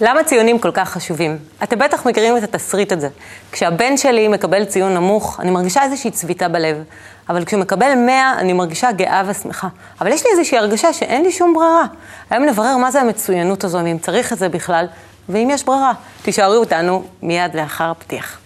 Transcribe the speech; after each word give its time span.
למה 0.00 0.24
ציונים 0.24 0.58
כל 0.58 0.70
כך 0.70 0.90
חשובים? 0.90 1.38
אתם 1.62 1.78
בטח 1.78 2.06
מכירים 2.06 2.36
את 2.36 2.42
התסריט 2.42 2.92
הזה. 2.92 3.08
כשהבן 3.52 3.96
שלי 3.96 4.28
מקבל 4.28 4.64
ציון 4.64 4.94
נמוך, 4.94 5.40
אני 5.40 5.50
מרגישה 5.50 5.82
איזושהי 5.82 6.10
צביטה 6.10 6.48
בלב. 6.48 6.84
אבל 7.28 7.44
כשהוא 7.44 7.60
מקבל 7.60 7.94
100, 7.94 8.32
אני 8.38 8.52
מרגישה 8.52 8.92
גאה 8.92 9.22
ושמחה. 9.26 9.68
אבל 10.00 10.12
יש 10.12 10.24
לי 10.26 10.30
איזושהי 10.32 10.58
הרגשה 10.58 10.92
שאין 10.92 11.22
לי 11.22 11.32
שום 11.32 11.54
ברירה. 11.54 11.86
היום 12.30 12.44
נברר 12.44 12.76
מה 12.76 12.90
זה 12.90 13.00
המצוינות 13.00 13.64
הזו, 13.64 13.78
ואם 13.84 13.98
צריך 13.98 14.32
את 14.32 14.38
זה 14.38 14.48
בכלל, 14.48 14.86
ואם 15.28 15.48
יש 15.50 15.64
ברירה. 15.64 15.92
תישארו 16.22 16.54
אותנו 16.54 17.02
מיד 17.22 17.56
לאחר 17.56 17.90
הפתיח. 17.90 18.38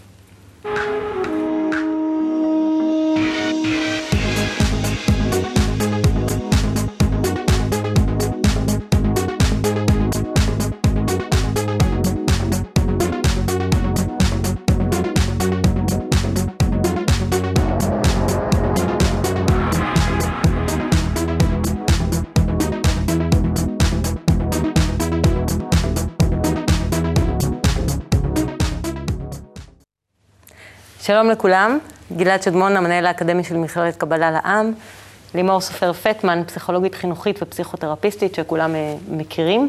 שלום 31.07 31.31
לכולם, 31.31 31.79
גלעד 32.17 32.43
שדמון, 32.43 32.77
המנהל 32.77 33.07
האקדמי 33.07 33.45
של 33.45 33.57
מכללת 33.57 33.97
קבלה 33.97 34.31
לעם, 34.31 34.73
לימור 35.35 35.61
סופר 35.61 35.93
פטמן, 35.93 36.43
פסיכולוגית 36.47 36.95
חינוכית 36.95 37.43
ופסיכותרפיסטית 37.43 38.35
שכולם 38.35 38.75
אה, 38.75 38.95
מכירים. 39.09 39.69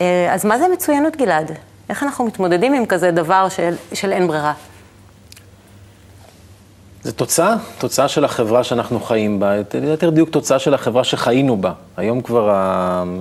אה, 0.00 0.34
אז 0.34 0.44
מה 0.44 0.58
זה 0.58 0.64
מצוינות, 0.72 1.16
גלעד? 1.16 1.52
איך 1.88 2.02
אנחנו 2.02 2.24
מתמודדים 2.24 2.74
עם 2.74 2.86
כזה 2.86 3.10
דבר 3.10 3.48
של, 3.48 3.74
של 3.92 4.12
אין 4.12 4.26
ברירה? 4.26 4.52
זה 7.02 7.12
תוצאה, 7.12 7.56
תוצאה 7.78 8.08
של 8.08 8.24
החברה 8.24 8.64
שאנחנו 8.64 9.00
חיים 9.00 9.40
בה, 9.40 9.54
יותר 9.82 10.10
דיוק 10.10 10.30
תוצאה 10.30 10.58
של 10.58 10.74
החברה 10.74 11.04
שחיינו 11.04 11.56
בה. 11.56 11.72
היום 11.96 12.20
כבר 12.20 12.50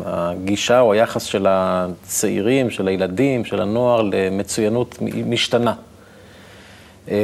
הגישה 0.05 0.79
או 0.79 0.93
היחס 0.93 1.23
של 1.23 1.45
הצעירים, 1.49 2.69
של 2.69 2.87
הילדים, 2.87 3.45
של 3.45 3.61
הנוער 3.61 4.01
למצוינות 4.01 4.97
משתנה. 5.01 5.73
אה, 7.11 7.17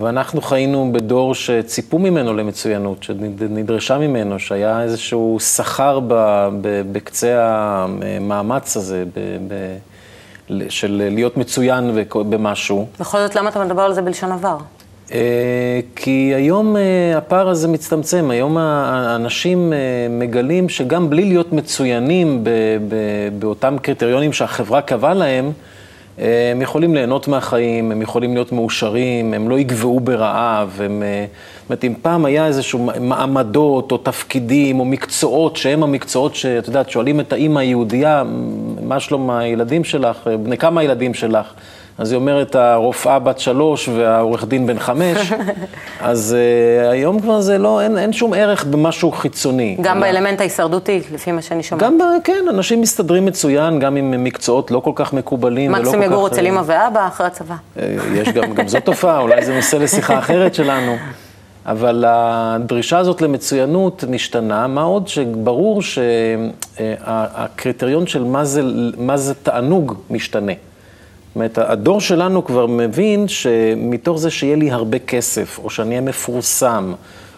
ואנחנו 0.00 0.40
חיינו 0.40 0.90
בדור 0.92 1.34
שציפו 1.34 1.98
ממנו 1.98 2.34
למצוינות, 2.34 3.02
שנדרשה 3.02 3.98
ממנו, 3.98 4.38
שהיה 4.38 4.82
איזשהו 4.82 5.38
שכר 5.40 6.00
בקצה 6.92 7.36
המאמץ 7.42 8.76
הזה, 8.76 9.04
של 10.68 11.02
להיות 11.10 11.36
מצוין 11.36 11.98
במשהו. 12.12 12.86
בכל 13.00 13.18
זאת, 13.18 13.36
למה 13.36 13.48
אתה 13.48 13.64
מדבר 13.64 13.82
על 13.82 13.94
זה 13.94 14.02
בלשון 14.02 14.32
עבר? 14.32 14.56
אה, 15.12 15.80
כי 15.96 16.32
היום 16.36 16.76
אה, 16.76 16.82
הפער 17.16 17.48
הזה 17.48 17.68
מצטמצם, 17.68 18.30
היום 18.30 18.58
האנשים 18.58 19.72
מגלים 20.10 20.68
שגם 20.68 21.10
בלי 21.10 21.24
להיות 21.24 21.52
מצוינים 21.52 22.44
באותם 23.38 23.76
קריטריונים 23.82 24.32
שהחברה 24.32 24.82
קבעה 24.82 25.14
להם, 25.14 25.52
הם 26.52 26.62
יכולים 26.62 26.94
ליהנות 26.94 27.28
מהחיים, 27.28 27.92
הם 27.92 28.02
יכולים 28.02 28.34
להיות 28.34 28.52
מאושרים, 28.52 29.34
הם 29.34 29.48
לא 29.48 29.58
יגבעו 29.58 30.00
ברעב, 30.00 30.80
הם... 30.84 31.02
אה, 31.02 31.26
זאת 31.60 31.70
אומרת, 31.70 31.84
אם 31.84 31.94
פעם 32.02 32.24
היה 32.24 32.46
איזשהו 32.46 32.90
מעמדות 33.00 33.92
או 33.92 33.98
תפקידים 33.98 34.80
או 34.80 34.84
מקצועות 34.84 35.56
שהם 35.56 35.82
המקצועות 35.82 36.34
שאת 36.34 36.66
יודעת, 36.66 36.90
שואלים 36.90 37.20
את 37.20 37.32
האימא 37.32 37.58
היהודייה, 37.58 38.24
מה 38.82 39.00
שלום 39.00 39.30
הילדים 39.30 39.84
שלך, 39.84 40.30
בני 40.42 40.58
כמה 40.58 40.80
הילדים 40.80 41.14
שלך? 41.14 41.46
אז 42.00 42.12
היא 42.12 42.16
אומרת, 42.16 42.54
הרופאה 42.54 43.18
בת 43.18 43.38
שלוש 43.38 43.88
והעורך 43.88 44.44
דין 44.44 44.66
בן 44.66 44.78
חמש, 44.78 45.32
אז 46.00 46.36
uh, 46.36 46.88
היום 46.90 47.20
כבר 47.20 47.40
זה 47.40 47.58
לא, 47.58 47.80
אין, 47.80 47.98
אין 47.98 48.12
שום 48.12 48.34
ערך 48.34 48.64
במשהו 48.64 49.12
חיצוני. 49.12 49.76
גם 49.80 49.96
אלא... 49.96 50.06
באלמנט 50.06 50.40
ההישרדותי, 50.40 51.00
לפי 51.12 51.32
מה 51.32 51.42
שאני 51.42 51.62
שומעת. 51.62 51.84
גם, 51.84 51.98
ב, 51.98 52.02
כן, 52.24 52.44
אנשים 52.50 52.80
מסתדרים 52.80 53.26
מצוין, 53.26 53.78
גם 53.78 53.96
עם 53.96 54.24
מקצועות 54.24 54.70
לא 54.70 54.80
כל 54.80 54.92
כך 54.94 55.12
מקובלים. 55.12 55.72
מקסימום 55.72 56.02
יגור 56.02 56.26
אצל 56.26 56.46
אמא 56.46 56.62
ואבא 56.66 57.06
אחרי 57.06 57.26
הצבא. 57.26 57.54
אה, 57.78 57.96
יש 58.14 58.28
גם, 58.28 58.54
גם 58.54 58.68
זו 58.68 58.80
תופעה, 58.80 59.18
אולי 59.18 59.44
זה 59.44 59.54
נושא 59.54 59.76
לשיחה 59.76 60.18
אחרת 60.18 60.54
שלנו. 60.54 60.96
אבל 61.66 62.04
הדרישה 62.08 62.98
הזאת 62.98 63.22
למצוינות 63.22 64.04
משתנה, 64.08 64.66
מה 64.66 64.82
עוד 64.82 65.08
שברור 65.08 65.82
שהקריטריון 67.02 68.06
של 68.06 68.24
מה 68.24 68.44
זה, 68.44 68.62
מה 68.96 69.16
זה 69.16 69.34
תענוג 69.34 69.94
משתנה. 70.10 70.52
זאת 71.30 71.36
אומרת, 71.36 71.58
הדור 71.58 72.00
שלנו 72.00 72.44
כבר 72.44 72.66
מבין 72.66 73.28
שמתוך 73.28 74.18
זה 74.18 74.30
שיהיה 74.30 74.56
לי 74.56 74.70
הרבה 74.70 74.98
כסף, 74.98 75.58
או 75.64 75.70
שאני 75.70 75.90
אהיה 75.90 76.00
מפורסם, 76.00 76.92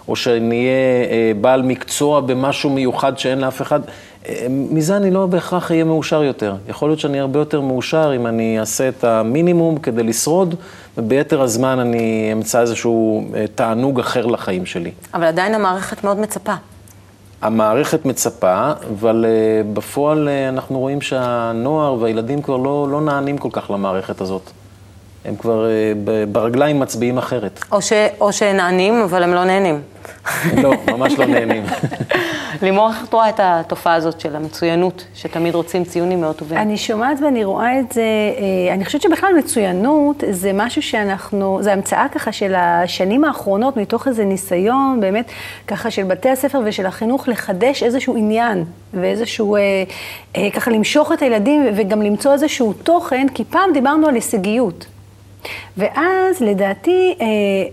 או 0.08 0.16
שאני 0.16 0.56
אהיה 0.56 1.10
אה, 1.10 1.32
בעל 1.40 1.62
מקצוע 1.62 2.20
במשהו 2.20 2.70
מיוחד 2.70 3.18
שאין 3.18 3.38
לאף 3.40 3.62
אחד, 3.62 3.80
אה, 4.28 4.46
מזה 4.48 4.96
אני 4.96 5.10
לא 5.10 5.26
בהכרח 5.26 5.70
אהיה 5.70 5.84
מאושר 5.84 6.22
יותר. 6.22 6.54
יכול 6.68 6.88
להיות 6.88 7.00
שאני 7.00 7.20
הרבה 7.20 7.38
יותר 7.38 7.60
מאושר 7.60 8.12
אם 8.16 8.26
אני 8.26 8.60
אעשה 8.60 8.88
את 8.88 9.04
המינימום 9.04 9.78
כדי 9.78 10.02
לשרוד, 10.02 10.54
וביתר 10.98 11.42
הזמן 11.42 11.78
אני 11.78 12.30
אמצא 12.32 12.60
איזשהו 12.60 13.24
אה, 13.34 13.44
תענוג 13.54 14.00
אחר 14.00 14.26
לחיים 14.26 14.66
שלי. 14.66 14.90
אבל 15.14 15.24
עדיין 15.24 15.54
המערכת 15.54 16.04
מאוד 16.04 16.18
מצפה. 16.18 16.54
המערכת 17.42 18.04
מצפה, 18.04 18.72
אבל 18.90 19.24
uh, 19.24 19.76
בפועל 19.76 20.28
uh, 20.28 20.54
אנחנו 20.54 20.78
רואים 20.78 21.00
שהנוער 21.00 21.94
והילדים 21.94 22.42
כבר 22.42 22.56
לא, 22.56 22.88
לא 22.90 23.00
נענים 23.00 23.38
כל 23.38 23.48
כך 23.52 23.70
למערכת 23.70 24.20
הזאת. 24.20 24.50
הם 25.24 25.36
כבר 25.36 25.66
uh, 25.66 26.32
ברגליים 26.32 26.80
מצביעים 26.80 27.18
אחרת. 27.18 27.60
או, 27.72 27.82
ש, 27.82 27.92
או 28.20 28.32
שנענים, 28.32 29.02
אבל 29.02 29.22
הם 29.22 29.34
לא 29.34 29.44
נהנים. 29.44 29.82
לא, 30.62 30.72
ממש 30.88 31.12
לא 31.18 31.26
נהנים. 31.26 31.64
לימור, 32.62 32.88
איך 32.88 33.04
את 33.04 33.12
רואה 33.12 33.28
את 33.28 33.40
התופעה 33.42 33.94
הזאת 33.94 34.20
של 34.20 34.36
המצוינות, 34.36 35.04
שתמיד 35.14 35.54
רוצים 35.54 35.84
ציונים 35.84 36.20
מאוד 36.20 36.36
טובים? 36.36 36.58
אני 36.58 36.76
שומעת 36.76 37.18
ואני 37.24 37.44
רואה 37.44 37.80
את 37.80 37.92
זה, 37.92 38.02
אה, 38.02 38.74
אני 38.74 38.84
חושבת 38.84 39.02
שבכלל 39.02 39.32
מצוינות 39.38 40.24
זה 40.30 40.50
משהו 40.54 40.82
שאנחנו, 40.82 41.58
זה 41.62 41.72
המצאה 41.72 42.06
ככה 42.12 42.32
של 42.32 42.54
השנים 42.54 43.24
האחרונות, 43.24 43.76
מתוך 43.76 44.08
איזה 44.08 44.24
ניסיון 44.24 45.00
באמת 45.00 45.30
ככה 45.66 45.90
של 45.90 46.04
בתי 46.04 46.28
הספר 46.30 46.60
ושל 46.64 46.86
החינוך 46.86 47.28
לחדש 47.28 47.82
איזשהו 47.82 48.16
עניין 48.16 48.64
ואיזשהו, 48.94 49.56
אה, 49.56 49.60
אה, 50.36 50.50
ככה 50.50 50.70
למשוך 50.70 51.12
את 51.12 51.22
הילדים 51.22 51.66
וגם 51.76 52.02
למצוא 52.02 52.32
איזשהו 52.32 52.72
תוכן, 52.72 53.26
כי 53.34 53.44
פעם 53.44 53.72
דיברנו 53.72 54.08
על 54.08 54.14
הישגיות. 54.14 54.86
ואז 55.76 56.40
לדעתי, 56.40 57.14
אה, 57.20 57.26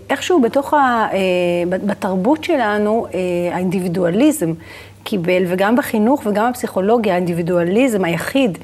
איכשהו 0.10 0.42
בתוך 0.42 0.74
ה... 0.74 1.08
אה, 1.14 1.18
בתרבות 1.68 2.44
שלנו, 2.44 3.06
אה, 3.14 3.56
האינדיבידואליזם 3.56 4.54
קיבל, 5.04 5.44
וגם 5.48 5.76
בחינוך 5.76 6.22
וגם 6.26 6.52
בפסיכולוגיה, 6.52 7.14
האינדיבידואליזם 7.14 8.06
היחיד, 8.06 8.58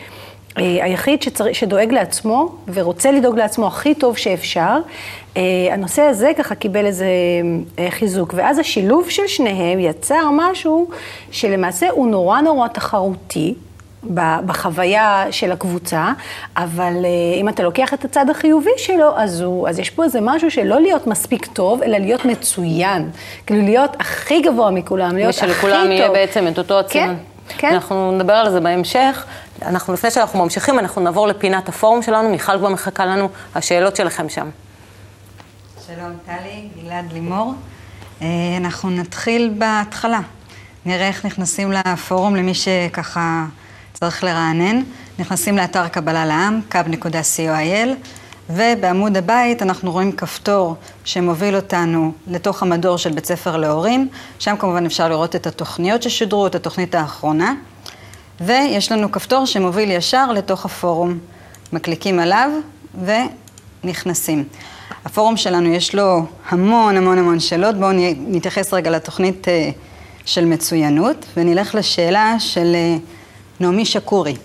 היחיד 0.55 1.21
שצר... 1.21 1.53
שדואג 1.53 1.91
לעצמו 1.91 2.55
ורוצה 2.73 3.11
לדאוג 3.11 3.38
לעצמו 3.38 3.67
הכי 3.67 3.95
טוב 3.95 4.17
שאפשר, 4.17 4.77
הנושא 5.71 6.01
הזה 6.01 6.31
ככה 6.38 6.55
קיבל 6.55 6.85
איזה 6.85 7.07
חיזוק. 7.89 8.33
ואז 8.38 8.59
השילוב 8.59 9.09
של 9.09 9.27
שניהם 9.27 9.79
יצר 9.79 10.29
משהו 10.31 10.89
שלמעשה 11.31 11.89
הוא 11.89 12.07
נורא 12.07 12.41
נורא 12.41 12.67
תחרותי. 12.67 13.53
בחוויה 14.45 15.25
של 15.31 15.51
הקבוצה, 15.51 16.11
אבל 16.57 16.93
אה, 17.05 17.39
אם 17.39 17.49
אתה 17.49 17.63
לוקח 17.63 17.93
את 17.93 18.05
הצד 18.05 18.29
החיובי 18.29 18.69
שלו, 18.77 19.17
אז, 19.17 19.41
הוא, 19.41 19.69
אז 19.69 19.79
יש 19.79 19.89
פה 19.89 20.03
איזה 20.03 20.19
משהו 20.21 20.51
של 20.51 20.63
לא 20.63 20.81
להיות 20.81 21.07
מספיק 21.07 21.45
טוב, 21.45 21.81
אלא 21.81 21.97
להיות 21.97 22.25
מצוין. 22.25 23.09
כאילו 23.45 23.61
להיות 23.61 23.95
הכי 23.99 24.41
גבוה 24.41 24.71
מכולם, 24.71 25.15
להיות 25.15 25.29
הכי 25.29 25.39
טוב. 25.41 25.49
ושלכולם 25.49 25.91
יהיה 25.91 26.09
בעצם 26.09 26.47
את 26.47 26.57
אותו 26.57 26.79
הציון. 26.79 27.07
כן, 27.47 27.57
כן. 27.57 27.73
אנחנו 27.73 28.11
נדבר 28.11 28.33
על 28.33 28.51
זה 28.51 28.59
בהמשך. 28.59 29.25
אנחנו, 29.61 29.94
לפני 29.94 30.11
שאנחנו 30.11 30.44
ממשיכים, 30.44 30.79
אנחנו 30.79 31.01
נעבור 31.01 31.27
לפינת 31.27 31.69
הפורום 31.69 32.01
שלנו. 32.01 32.30
מיכל 32.30 32.57
כבר 32.57 32.69
מחכה 32.69 33.06
לנו, 33.06 33.30
השאלות 33.56 33.95
שלכם 33.95 34.30
שם. 34.30 34.50
שלום, 35.88 36.12
טלי, 36.25 36.68
גלעד 36.83 37.13
לימור. 37.13 37.53
אה, 38.21 38.27
אנחנו 38.57 38.89
נתחיל 38.89 39.53
בהתחלה. 39.57 40.19
נראה 40.85 41.07
איך 41.07 41.25
נכנסים 41.25 41.71
לפורום 41.71 42.35
למי 42.35 42.53
שככה... 42.53 43.45
צריך 44.00 44.24
לרענן. 44.24 44.81
נכנסים 45.19 45.57
לאתר 45.57 45.88
קבלה 45.88 46.25
לעם, 46.25 46.62
kub.co.il, 46.71 47.89
ובעמוד 48.50 49.18
הבית 49.18 49.62
אנחנו 49.62 49.92
רואים 49.92 50.12
כפתור 50.12 50.75
שמוביל 51.06 51.56
אותנו 51.56 52.12
לתוך 52.27 52.63
המדור 52.63 52.97
של 52.97 53.12
בית 53.12 53.25
ספר 53.25 53.57
להורים. 53.57 54.07
שם 54.39 54.56
כמובן 54.59 54.86
אפשר 54.86 55.09
לראות 55.09 55.36
את 55.36 55.47
התוכניות 55.47 56.03
ששודרו, 56.03 56.47
את 56.47 56.56
התוכנית 56.56 56.95
האחרונה. 56.95 57.53
ויש 58.42 58.92
לנו 58.92 59.12
כפתור 59.12 59.45
שמוביל 59.45 59.92
ישר 59.92 60.31
לתוך 60.31 60.65
הפורום. 60.65 61.19
מקליקים 61.74 62.19
עליו 62.19 62.50
ונכנסים. 63.83 64.44
הפורום 65.06 65.38
שלנו 65.38 65.69
יש 65.69 65.95
לו 65.95 66.25
המון 66.50 66.97
המון 66.97 67.18
המון 67.18 67.39
שאלות. 67.39 67.75
בואו 67.75 67.92
נתייחס 68.18 68.74
רגע 68.74 68.92
לתוכנית 68.92 69.47
אה, 69.47 69.69
של 70.25 70.45
מצוינות 70.45 71.25
ונלך 71.38 71.75
לשאלה 71.75 72.36
של... 72.39 72.75
נעמי 73.60 73.86
שקורי. 73.86 74.36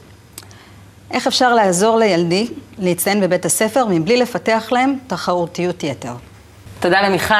איך 1.11 1.27
אפשר 1.27 1.55
לעזור 1.55 1.99
לילדי 1.99 2.47
להצטיין 2.79 3.21
בבית 3.21 3.45
הספר 3.45 3.87
מבלי 3.91 4.17
לפתח 4.17 4.69
להם 4.73 4.99
תחרותיות 5.07 5.85
יתר? 5.85 6.13
תודה 6.81 7.01
למיכל. 7.01 7.35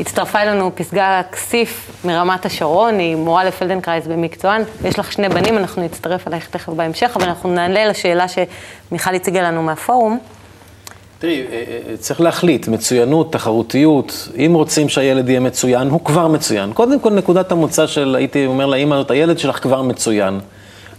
הצטרפה 0.00 0.42
אלינו 0.42 0.70
פסגה 0.74 1.22
כסיף 1.32 1.90
מרמת 2.04 2.46
השרון, 2.46 2.98
היא 2.98 3.16
מורה 3.16 3.44
לפלדנקרייז 3.44 4.06
במקצוען. 4.06 4.62
יש 4.84 4.98
לך 4.98 5.12
שני 5.12 5.28
בנים, 5.28 5.58
אנחנו 5.58 5.82
נצטרף 5.82 6.28
אלייך 6.28 6.48
תכף 6.50 6.68
בהמשך, 6.68 7.12
אבל 7.16 7.24
אנחנו 7.24 7.50
נעלה 7.54 7.86
לשאלה 7.86 8.26
שמיכל 8.28 9.14
הציגה 9.14 9.42
לנו 9.42 9.62
מהפורום. 9.62 10.18
תראי, 11.18 11.40
אה, 11.40 11.62
אה, 11.90 11.96
צריך 11.96 12.20
להחליט, 12.20 12.68
מצוינות, 12.68 13.32
תחרותיות, 13.32 14.28
אם 14.36 14.52
רוצים 14.54 14.88
שהילד 14.88 15.28
יהיה 15.28 15.40
מצוין, 15.40 15.88
הוא 15.88 16.04
כבר 16.04 16.28
מצוין. 16.28 16.72
קודם 16.72 17.00
כל, 17.00 17.10
נקודת 17.10 17.52
המוצא 17.52 17.86
של, 17.86 18.14
הייתי 18.18 18.46
אומר 18.46 18.66
לאמא 18.66 18.94
הזאת, 18.94 19.10
הילד 19.10 19.38
שלך 19.38 19.62
כבר 19.62 19.82
מצוין. 19.82 20.40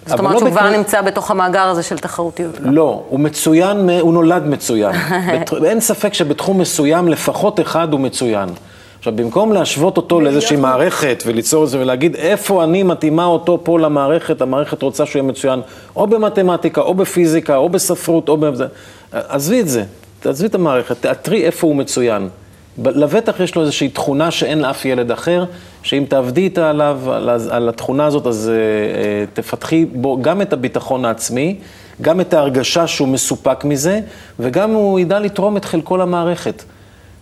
זאת 0.05 0.19
אומרת 0.19 0.33
לא 0.33 0.39
שהוא 0.39 0.49
כבר 0.49 0.69
נמצא 0.69 1.01
בתוך 1.01 1.31
המאגר 1.31 1.63
הזה 1.67 1.83
של 1.83 1.97
תחרותיות. 1.97 2.55
לא, 2.59 3.03
הוא 3.09 3.19
מצוין, 3.19 3.89
הוא 4.01 4.13
נולד 4.13 4.45
מצוין. 4.47 4.95
אין 5.65 5.79
ספק 5.79 6.13
שבתחום 6.13 6.59
מסוים 6.59 7.07
לפחות 7.07 7.59
אחד 7.59 7.93
הוא 7.93 7.99
מצוין. 7.99 8.49
עכשיו, 8.97 9.15
במקום 9.15 9.53
להשוות 9.53 9.97
אותו 9.97 10.21
לאיזושהי 10.21 10.55
מערכת 10.55 11.23
וליצור 11.25 11.63
את 11.63 11.69
זה 11.69 11.79
ולהגיד 11.79 12.15
איפה 12.15 12.63
אני 12.63 12.83
מתאימה 12.83 13.25
אותו 13.25 13.59
פה 13.63 13.79
למערכת, 13.79 14.41
המערכת 14.41 14.81
רוצה 14.81 15.05
שהוא 15.05 15.19
יהיה 15.19 15.31
מצוין, 15.31 15.61
או 15.95 16.07
במתמטיקה, 16.07 16.81
או 16.81 16.93
בפיזיקה, 16.93 17.55
או 17.55 17.69
בספרות, 17.69 18.29
או 18.29 18.37
בזה, 18.37 18.65
עזבי 19.11 19.59
את 19.59 19.67
זה, 19.67 19.83
תעזבי 20.19 20.47
את 20.47 20.55
המערכת, 20.55 21.01
תאתרי 21.01 21.45
איפה 21.45 21.67
הוא 21.67 21.75
מצוין. 21.75 22.29
לבטח 22.77 23.39
יש 23.39 23.55
לו 23.55 23.61
איזושהי 23.61 23.89
תכונה 23.89 24.31
שאין 24.31 24.59
לאף 24.59 24.85
ילד 24.85 25.11
אחר, 25.11 25.45
שאם 25.83 26.05
תעבדי 26.09 26.41
איתה 26.41 26.69
עליו, 26.69 26.99
על, 27.11 27.29
על 27.49 27.69
התכונה 27.69 28.05
הזאת, 28.05 28.27
אז 28.27 28.51
uh, 28.51 29.35
תפתחי 29.35 29.85
בו 29.85 30.21
גם 30.21 30.41
את 30.41 30.53
הביטחון 30.53 31.05
העצמי, 31.05 31.55
גם 32.01 32.21
את 32.21 32.33
ההרגשה 32.33 32.87
שהוא 32.87 33.07
מסופק 33.07 33.65
מזה, 33.65 33.99
וגם 34.39 34.71
הוא 34.71 34.99
ידע 34.99 35.19
לתרום 35.19 35.57
את 35.57 35.65
חלקו 35.65 35.97
למערכת. 35.97 36.63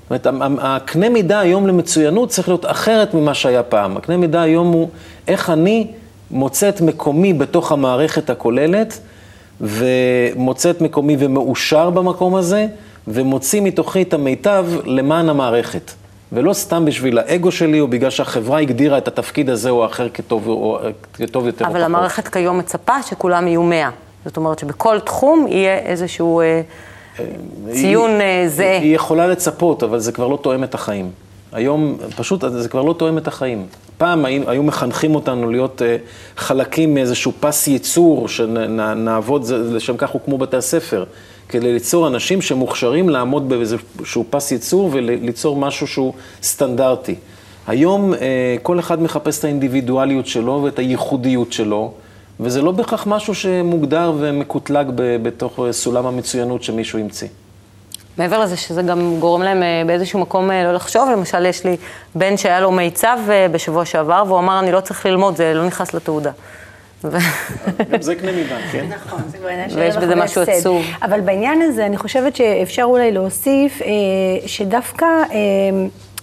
זאת 0.10 0.28
אומרת, 0.28 0.58
הקנה 0.62 1.10
מידה 1.10 1.40
היום 1.40 1.68
למצוינות 1.68 2.30
צריך 2.30 2.48
להיות 2.48 2.66
אחרת 2.66 3.14
ממה 3.14 3.34
שהיה 3.34 3.64
פעם. 3.64 3.98
הקנה 3.98 4.18
מידה 4.18 4.42
היום 4.42 4.72
הוא 4.72 4.90
איך 5.28 5.50
אני 5.50 5.88
מוצא 6.32 6.70
את 6.70 6.82
מקומי 6.82 7.34
בתוך 7.34 7.72
המערכת 7.72 8.30
הכוללת, 8.30 9.00
ומוצא 9.62 10.70
את 10.70 10.82
מקומי 10.82 11.16
ומאושר 11.20 11.90
במקום 11.90 12.36
הזה, 12.36 12.68
ומוציא 13.08 13.62
מתוכי 13.62 14.02
את 14.02 14.14
המיטב 14.14 14.66
למען 14.86 15.30
המערכת. 15.30 15.92
ולא 16.34 16.54
סתם 16.54 16.86
בשביל 16.86 17.18
האגו 17.18 17.52
שלי, 17.52 17.80
או 17.80 17.88
בגלל 17.88 18.10
שהחברה 18.10 18.60
הגדירה 18.60 18.98
את 18.98 19.08
התפקיד 19.08 19.50
הזה 19.50 19.70
או 19.70 19.84
האחר 19.84 20.10
כטוב, 20.10 20.48
או, 20.48 20.80
כטוב 21.14 21.48
יותר. 21.48 21.66
אבל 21.66 21.84
המערכת 21.84 22.28
כיום 22.28 22.58
מצפה 22.58 23.04
שכולם 23.04 23.48
יהיו 23.48 23.64
מאה. 23.64 23.90
זאת 24.26 24.38
אומרת 24.38 24.60
שבכל 24.60 25.00
תחום 25.00 25.48
יהיה 25.50 25.78
איזשהו 25.78 26.42
אה, 26.42 26.62
אה 27.20 27.26
ציון 27.74 28.10
היא, 28.10 28.50
זהה. 28.50 28.78
היא 28.78 28.96
יכולה 28.96 29.28
לצפות, 29.28 29.84
אבל 29.84 30.00
זה 30.00 30.12
כבר 30.12 30.28
לא 30.28 30.40
תואם 30.42 30.64
את 30.64 30.76
החיים. 30.76 31.12
היום 31.52 31.98
פשוט 32.16 32.44
זה 32.52 32.70
כבר 32.70 32.82
לא 32.82 32.94
תואם 32.94 33.18
את 33.18 33.28
החיים. 33.28 33.66
פעם 33.98 34.26
היו, 34.26 34.50
היו 34.50 34.64
מחנכים 34.64 35.16
אותנו 35.16 35.50
להיות 35.50 35.82
uh, 35.82 35.84
חלקים 36.40 36.94
מאיזשהו 36.94 37.32
פס 37.40 37.68
ייצור, 37.68 38.28
שנעבוד, 38.28 39.46
לשם 39.50 39.98
כך 39.98 40.10
הוקמו 40.10 40.38
בתי 40.38 40.58
הספר. 40.58 41.04
כדי 41.50 41.74
ליצור 41.74 42.08
אנשים 42.08 42.42
שמוכשרים 42.42 43.10
לעמוד 43.10 43.50
באיזשהו 43.50 44.26
פס 44.30 44.52
ייצור 44.52 44.90
וליצור 44.94 45.56
משהו 45.56 45.88
שהוא 45.88 46.14
סטנדרטי. 46.44 47.16
היום 47.68 48.14
אה, 48.14 48.56
כל 48.62 48.80
אחד 48.80 49.02
מחפש 49.02 49.40
את 49.40 49.44
האינדיבידואליות 49.44 50.28
שלו 50.28 50.62
ואת 50.64 50.80
הייחודיות 50.80 51.54
שלו, 51.54 51.94
וזה 52.40 52.62
לא 52.62 52.72
בהכרח 52.72 53.08
משהו 53.08 53.36
שמוגדר 53.36 54.14
ומקוטלג 54.20 54.92
בתוך 54.96 55.60
סולם 55.72 56.06
המצוינות 56.06 56.64
שמישהו 56.64 57.00
המציא. 57.00 57.28
מעבר 58.18 58.40
לזה 58.40 58.58
שזה 58.58 58.82
גם 58.82 59.20
גורם 59.20 59.42
להם 59.42 59.64
אה, 59.64 59.84
באיזשהו 59.88 60.20
מקום 60.20 60.52
אה, 60.52 60.64
לא 60.64 60.74
לחשוב, 60.74 61.10
למשל 61.10 61.46
יש 61.46 61.64
לי 61.66 61.78
בן 62.16 62.38
שהיה 62.38 62.60
לו 62.60 62.72
מיצב 62.72 63.18
בשבוע 63.52 63.86
שעבר, 63.86 64.24
והוא 64.28 64.40
אמר, 64.40 64.60
אני 64.60 64.72
לא 64.72 64.80
צריך 64.80 65.06
ללמוד, 65.06 65.36
זה 65.36 65.54
לא 65.54 65.66
נכנס 65.66 65.94
לתעודה. 65.94 66.32
גם 67.92 68.02
זה 68.02 68.16
קנה 68.16 68.32
מידה, 68.32 68.58
כן? 68.72 68.86
נכון, 68.90 69.22
זה 69.28 69.38
בעניין 69.44 69.70
של 69.70 69.80
ויש 69.80 69.96
בזה 69.98 70.16
משהו 70.16 70.42
עצוב. 70.42 70.86
אבל 71.02 71.22
בעניין 71.22 71.62
הזה, 71.62 71.86
אני 71.86 71.98
חושבת 71.98 72.36
שאפשר 72.36 72.84
אולי 72.84 73.12
להוסיף 73.12 73.82
אה, 73.82 73.88
שדווקא... 74.48 75.06
אה, 75.06 75.40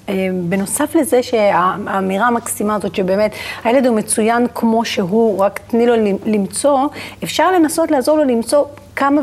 אה, 0.09 0.29
בנוסף 0.49 0.94
לזה 0.94 1.23
שהאמירה 1.23 2.27
המקסימה 2.27 2.75
הזאת, 2.75 2.94
שבאמת 2.94 3.32
הילד 3.65 3.87
הוא 3.87 3.97
מצוין 3.97 4.47
כמו 4.55 4.85
שהוא, 4.85 5.41
רק 5.41 5.61
תני 5.67 5.87
לו 5.87 5.94
למצוא, 6.27 6.79
אפשר 7.25 7.53
לנסות 7.53 7.91
לעזור 7.91 8.17
לו 8.19 8.25
למצוא 8.25 8.65
כמה, 9.00 9.20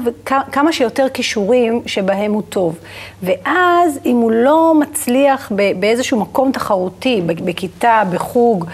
כמה 0.51 0.73
שיותר 0.73 1.05
כישורים 1.13 1.81
שבהם 1.85 2.33
הוא 2.33 2.41
טוב. 2.49 2.77
ואז 3.23 3.99
אם 4.05 4.15
הוא 4.15 4.31
לא 4.31 4.73
מצליח 4.79 5.51
באיזשהו 5.79 6.19
מקום 6.19 6.51
תחרותי, 6.51 7.21
בכיתה, 7.25 8.03
בחוג, 8.13 8.65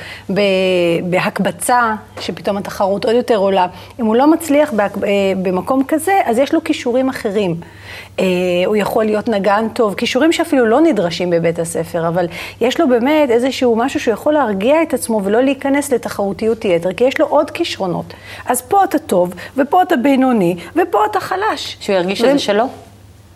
בהקבצה, 1.03 1.95
שפתאום 2.19 2.57
התחרות 2.57 3.05
עוד 3.05 3.15
יותר 3.15 3.35
עולה, 3.35 3.67
אם 3.99 4.05
הוא 4.05 4.15
לא 4.15 4.31
מצליח 4.31 4.73
אה, 4.79 4.87
במקום 5.41 5.83
כזה, 5.87 6.19
אז 6.25 6.37
יש 6.37 6.53
לו 6.53 6.63
כישורים 6.63 7.09
אחרים. 7.09 7.55
אה, 8.19 8.25
הוא 8.65 8.75
יכול 8.75 9.03
להיות 9.03 9.27
נגן 9.27 9.67
טוב, 9.73 9.93
כישורים 9.93 10.31
שאפילו 10.31 10.65
לא 10.65 10.81
נדרשים 10.81 11.29
בבית 11.29 11.59
הספר, 11.59 12.07
אבל 12.07 12.25
יש 12.61 12.79
לו 12.79 12.87
באמת 12.87 13.29
איזשהו 13.29 13.75
משהו 13.75 13.99
שהוא 13.99 14.13
יכול 14.13 14.33
להרגיע 14.33 14.83
את 14.83 14.93
עצמו 14.93 15.21
ולא 15.23 15.41
להיכנס 15.41 15.93
לתחרותיות 15.93 16.65
יתר, 16.65 16.93
כי 16.93 17.03
יש 17.03 17.19
לו 17.19 17.25
עוד 17.25 17.51
כישרונות. 17.51 18.13
אז 18.45 18.61
פה 18.61 18.83
אתה 18.83 18.99
טוב, 18.99 19.33
ופה 19.57 19.81
אתה 19.81 19.95
בינוני, 19.95 20.55
ופה 20.75 20.92
אתה 21.11 21.19
חלש. 21.19 21.77
שהוא 21.79 21.95
ירגיש 21.95 22.19
שזה 22.19 22.39
שלו? 22.39 22.65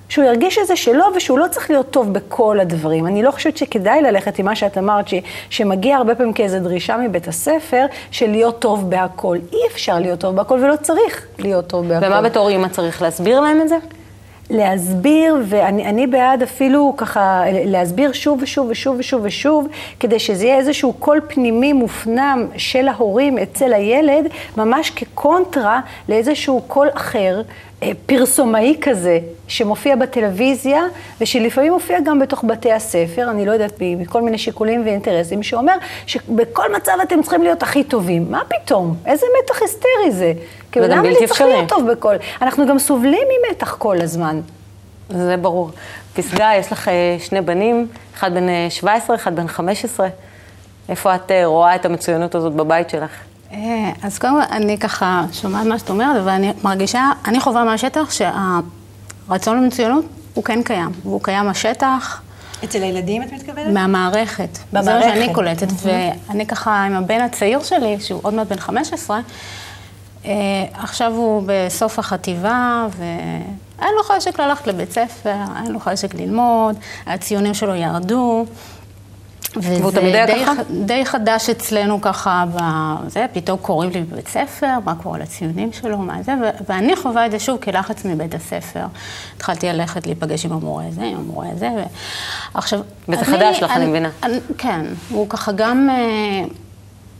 שהוא 0.10 0.26
ירגיש 0.26 0.56
שזה 0.56 0.76
שלו 0.76 1.06
ושהוא 1.16 1.40
לא 1.40 1.48
צריך 1.52 1.70
להיות 1.70 1.92
טוב 1.92 2.14
בכל 2.14 2.60
הדברים. 2.60 3.08
אני 3.08 3.24
לא 3.24 3.32
חושבת 3.32 3.58
שכדאי 3.58 4.02
ללכת 4.02 4.40
עם 4.40 4.46
מה 4.46 4.56
שאת 4.56 4.78
אמרת, 4.78 5.08
ש, 5.08 5.14
שמגיע 5.50 5.98
הרבה 5.98 6.16
פעמים 6.16 6.34
כאיזו 6.34 6.60
דרישה 6.60 6.98
מבית 6.98 7.28
הספר, 7.28 7.86
של 8.12 8.30
להיות 8.30 8.60
טוב 8.60 8.90
בהכל. 8.90 9.38
אי 9.54 9.60
אפשר 9.72 10.00
להיות 10.00 10.20
טוב 10.20 10.36
בהכל 10.36 10.54
ולא 10.54 10.76
צריך 10.76 11.26
להיות 11.40 11.68
טוב 11.68 11.88
בהכל. 11.88 12.06
ומה 12.06 12.22
בתור 12.22 12.50
אימא 12.50 12.68
צריך 12.68 13.02
להסביר 13.02 13.40
להם 13.40 13.62
את 13.62 13.70
זה? 13.70 13.76
להסביר, 14.50 15.36
ואני 15.46 16.08
בעד 16.08 16.42
אפילו 16.44 16.94
ככה 16.98 17.44
להסביר 17.66 18.14
שוב 18.14 18.40
ושוב 18.42 18.68
ושוב 18.70 18.96
ושוב 19.00 19.22
ושוב, 19.24 19.68
כדי 20.00 20.20
שזה 20.20 20.46
יהיה 20.46 20.58
איזשהו 20.58 20.94
קול 20.94 21.22
פנימי 21.28 21.74
מופנם 21.74 22.48
של 22.58 22.88
ההורים 22.88 23.38
אצל 23.38 23.74
הילד, 23.74 24.28
ממש 24.58 24.90
כקונטרה 24.90 25.80
לאיזשהו 26.10 26.62
קול 26.68 26.88
אחר, 26.94 27.42
אה, 27.84 27.92
פרסומאי 28.06 28.76
כזה, 28.82 29.20
שמופיע 29.48 29.96
בטלוויזיה, 29.96 30.84
ושלפעמים 31.22 31.74
מופיע 31.74 32.00
גם 32.00 32.20
בתוך 32.20 32.44
בתי 32.48 32.72
הספר, 32.72 33.30
אני 33.32 33.46
לא 33.46 33.52
יודעת, 33.52 33.74
מכל 33.82 34.22
מיני 34.22 34.38
שיקולים 34.38 34.86
ואינטרסים, 34.86 35.44
שאומר 35.44 35.74
שבכל 36.06 36.76
מצב 36.76 36.94
אתם 37.04 37.22
צריכים 37.22 37.44
להיות 37.44 37.64
הכי 37.64 37.84
טובים. 37.84 38.26
מה 38.32 38.42
פתאום? 38.48 38.96
איזה 39.06 39.26
מתח 39.44 39.62
היסטרי 39.62 40.12
זה? 40.12 40.34
כאילו, 40.72 40.88
למה 40.88 41.08
אני 41.08 41.28
צריך 41.28 41.42
להיות 41.42 41.70
טוב 41.70 41.92
בכל? 41.92 42.16
אנחנו 42.42 42.68
גם 42.68 42.80
סובלים 42.80 43.28
ממתח 43.48 43.76
כל 43.80 44.02
הזמן. 44.02 44.42
זה 45.10 45.38
ברור. 45.38 45.72
פסגה, 46.14 46.52
יש 46.60 46.72
לך 46.72 46.88
אה, 46.88 47.18
שני 47.20 47.42
בנים, 47.42 47.88
אחד 48.16 48.34
בן 48.34 48.70
17, 48.70 49.16
אה, 49.16 49.22
אחד 49.22 49.36
בן 49.36 49.48
15. 49.48 50.08
איפה 50.90 51.16
את 51.16 51.32
רואה 51.46 51.76
את 51.76 51.86
המצוינות 51.86 52.36
הזאת 52.36 52.54
בבית 52.54 52.90
שלך? 52.90 53.12
אה, 53.52 53.92
אז 54.04 54.20
קודם 54.20 54.34
כל, 54.34 54.56
אני 54.56 54.78
ככה 54.78 55.24
שומעת 55.32 55.66
מה 55.66 55.80
שאת 55.80 55.90
אומרת, 55.90 56.22
ואני 56.26 56.54
מרגישה, 56.64 57.12
אני 57.26 57.40
חווה 57.40 57.64
מהשטח 57.64 58.12
שהרצון 59.28 59.64
למצוינות 59.64 60.06
הוא 60.34 60.44
כן 60.44 60.64
קיים, 60.64 60.90
והוא 61.04 61.22
קיים 61.24 61.50
בשטח. 61.50 62.22
אצל 62.64 62.84
הילדים 62.84 63.24
את 63.24 63.34
מתכוונת? 63.34 63.74
מהמערכת. 63.74 64.58
במערכת. 64.74 64.86
זה 64.86 64.94
מה 64.94 65.16
שאני 65.16 65.34
קולטת, 65.34 65.68
ואני 65.84 66.46
ככה 66.46 66.84
עם 66.84 66.96
הבן 66.96 67.22
הצעיר 67.22 67.64
שלי, 67.64 68.00
שהוא 68.00 68.20
עוד 68.24 68.34
מעט 68.34 68.48
בן 68.48 68.60
15, 68.60 69.20
אה, 70.26 70.32
עכשיו 70.74 71.14
הוא 71.14 71.44
בסוף 71.46 72.00
החטיבה, 72.00 72.88
ואין 72.98 73.94
לו 73.98 74.04
חשק 74.04 74.40
ללכת 74.40 74.68
לבית 74.68 74.92
ספר, 74.92 75.36
אין 75.64 75.72
לו 75.72 75.80
חשק 75.80 76.14
ללמוד, 76.16 76.76
הציונים 77.06 77.54
שלו 77.54 77.76
ירדו. 77.76 78.46
והוא 79.62 79.92
תמיד 79.92 80.16
היה 80.16 80.46
ככה? 80.46 80.62
די 80.86 81.06
חדש 81.06 81.50
אצלנו 81.50 82.02
ככה, 82.02 82.46
בזה, 82.54 83.26
פתאום 83.34 83.58
קוראים 83.58 83.92
לי 83.92 84.02
בבית 84.02 84.28
ספר, 84.28 84.78
מה 84.86 84.96
קורה 84.96 85.20
לציונים 85.20 85.74
שלו, 85.74 85.98
מה 85.98 86.24
זה, 86.24 86.34
ואני 86.70 86.96
חווה 86.96 87.26
את 87.26 87.32
זה 87.32 87.40
שוב 87.40 87.58
כלחץ 87.58 88.06
מבית 88.06 88.36
הספר. 88.36 88.86
התחלתי 89.36 89.68
ללכת 89.68 90.08
להיפגש 90.08 90.46
עם 90.46 90.52
המורה 90.52 90.88
הזה, 90.88 91.04
עם 91.04 91.18
המורה 91.18 91.48
הזה, 91.52 91.70
ועכשיו... 92.56 92.80
וזה 93.10 93.26
חדש 93.26 93.64
לך, 93.64 93.72
אני 93.72 93.86
מבינה. 93.86 94.10
כן, 94.58 94.86
הוא 95.10 95.30
ככה 95.30 95.52
גם, 95.52 95.90
אה, 95.90 96.44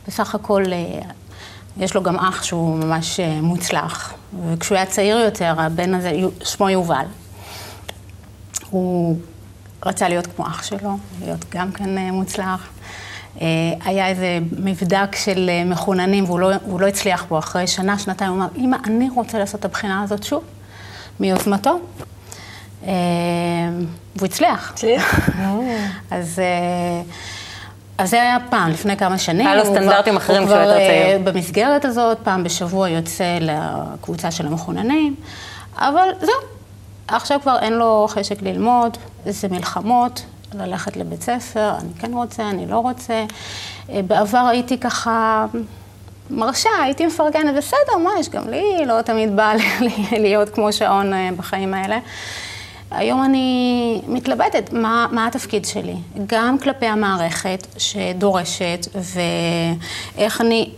בסך 0.08 0.34
הכל, 0.34 0.64
אה, 0.72 1.00
יש 1.76 1.94
לו 1.94 2.02
גם 2.02 2.16
אח 2.16 2.42
שהוא 2.42 2.76
ממש 2.76 3.20
אה, 3.20 3.40
מוצלח, 3.42 4.14
וכשהוא 4.48 4.76
היה 4.76 4.86
צעיר 4.86 5.18
יותר, 5.18 5.54
הבן 5.58 5.94
הזה, 5.94 6.12
שמו 6.44 6.70
יובל. 6.70 7.04
הוא 8.70 9.16
רצה 9.86 10.08
להיות 10.08 10.26
כמו 10.26 10.46
אח 10.46 10.62
שלו, 10.62 10.98
להיות 11.20 11.44
גם 11.50 11.72
כן 11.72 11.98
אה, 11.98 12.12
מוצלח. 12.12 12.68
היה 13.84 14.08
איזה 14.08 14.38
מבדק 14.58 15.16
של 15.16 15.50
מחוננים 15.66 16.24
והוא 16.24 16.40
לא, 16.40 16.50
לא 16.78 16.86
הצליח 16.86 17.24
בו 17.28 17.38
אחרי 17.38 17.66
שנה, 17.66 17.98
שנתיים, 17.98 18.30
הוא 18.30 18.38
אמר, 18.38 18.48
אמא, 18.56 18.76
אני 18.86 19.08
רוצה 19.14 19.38
לעשות 19.38 19.60
את 19.60 19.64
הבחינה 19.64 20.02
הזאת 20.02 20.22
שוב, 20.22 20.44
מיוזמתו. 21.20 21.78
והוא 22.82 22.92
הצליח. 24.22 24.72
הצליח? 24.74 25.30
אז... 26.10 26.40
אז 27.98 28.10
זה 28.10 28.22
היה 28.22 28.36
פעם, 28.50 28.70
לפני 28.70 28.96
כמה 28.96 29.18
שנים. 29.18 29.46
היה 29.46 29.56
לו 29.56 29.64
סטנדרטים 29.64 30.16
אחרים 30.16 30.46
כשהוא 30.46 30.58
יותר 30.58 30.76
צעיר. 30.76 31.18
במסגרת 31.24 31.84
הזאת, 31.84 32.18
פעם 32.22 32.44
בשבוע 32.44 32.88
יוצא 32.88 33.38
לקבוצה 33.40 34.30
של 34.30 34.46
המחוננים, 34.46 35.14
אבל 35.76 36.08
זהו, 36.20 36.34
עכשיו 37.08 37.40
כבר 37.42 37.58
אין 37.58 37.72
לו 37.72 38.06
חשק 38.08 38.42
ללמוד, 38.42 38.98
זה 39.32 39.48
מלחמות, 39.48 40.22
ללכת 40.54 40.96
לבית 40.96 41.22
ספר, 41.22 41.74
אני 41.80 41.88
כן 41.98 42.14
רוצה, 42.14 42.50
אני 42.50 42.66
לא 42.66 42.78
רוצה. 42.78 43.24
בעבר 43.88 44.38
הייתי 44.38 44.78
ככה 44.78 45.46
מרשה, 46.30 46.70
הייתי 46.82 47.06
מפרגנת, 47.06 47.54
בסדר, 47.56 47.98
מה 48.04 48.10
יש, 48.20 48.28
גם 48.28 48.48
לי 48.48 48.86
לא 48.86 49.02
תמיד 49.02 49.36
בא 49.36 49.54
להיות 50.12 50.48
כמו 50.48 50.72
שעון 50.72 51.12
בחיים 51.36 51.74
האלה. 51.74 51.98
היום 52.90 53.24
אני 53.24 54.00
מתלבטת 54.08 54.72
מה, 54.72 55.06
מה 55.12 55.26
התפקיד 55.26 55.64
שלי, 55.64 55.96
גם 56.26 56.58
כלפי 56.58 56.86
המערכת 56.86 57.66
שדורשת 57.78 58.86
ואיך 60.16 60.40
אני, 60.40 60.70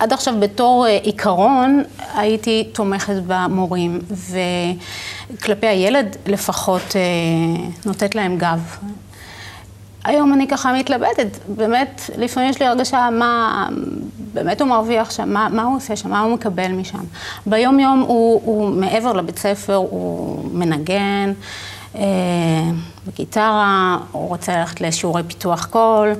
עד 0.00 0.12
עכשיו 0.12 0.34
בתור 0.40 0.86
עיקרון 1.02 1.82
הייתי 2.14 2.64
תומכת 2.72 3.14
במורים 3.26 3.98
וכלפי 5.38 5.66
הילד 5.66 6.16
לפחות 6.26 6.82
נותנת 7.86 8.14
להם 8.14 8.38
גב. 8.38 8.76
היום 10.04 10.32
אני 10.32 10.48
ככה 10.48 10.72
מתלבטת, 10.72 11.26
באמת, 11.48 12.10
לפעמים 12.18 12.50
יש 12.50 12.60
לי 12.60 12.66
הרגשה 12.66 13.08
מה 13.12 13.68
באמת 14.32 14.60
הוא 14.60 14.68
מרוויח 14.68 15.10
שם, 15.10 15.32
מה, 15.32 15.48
מה 15.52 15.62
הוא 15.62 15.76
עושה 15.76 15.96
שם, 15.96 16.10
מה 16.10 16.20
הוא 16.20 16.34
מקבל 16.34 16.68
משם. 16.68 17.04
ביום 17.46 17.80
יום 17.80 18.00
הוא, 18.00 18.40
הוא 18.44 18.70
מעבר 18.70 19.12
לבית 19.12 19.38
ספר, 19.38 19.74
הוא 19.74 20.44
מנגן 20.52 21.32
אה, 21.94 22.02
בגיטרה, 23.06 23.98
הוא 24.12 24.28
רוצה 24.28 24.56
ללכת 24.56 24.80
לשיעורי 24.80 25.22
פיתוח 25.22 25.66
קול, 25.66 26.12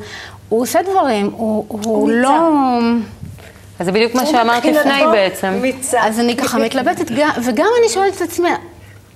הוא 0.49 0.63
עושה 0.63 0.79
דברים, 0.83 1.31
הוא, 1.33 1.65
הוא, 1.69 1.81
הוא 1.85 2.11
לא... 2.11 2.79
אז 3.81 3.87
זה 3.87 3.93
בדיוק 3.93 4.15
מה 4.15 4.27
שאמרת 4.27 4.65
לפני 4.65 5.03
בעצם. 5.13 5.49
מיצה. 5.63 6.07
אז 6.07 6.21
אני 6.21 6.37
ככה 6.37 6.59
מתלבטת, 6.59 7.11
וגם 7.45 7.67
אני 7.81 7.89
שואלת 7.89 8.17
את 8.17 8.21
עצמי, 8.21 8.49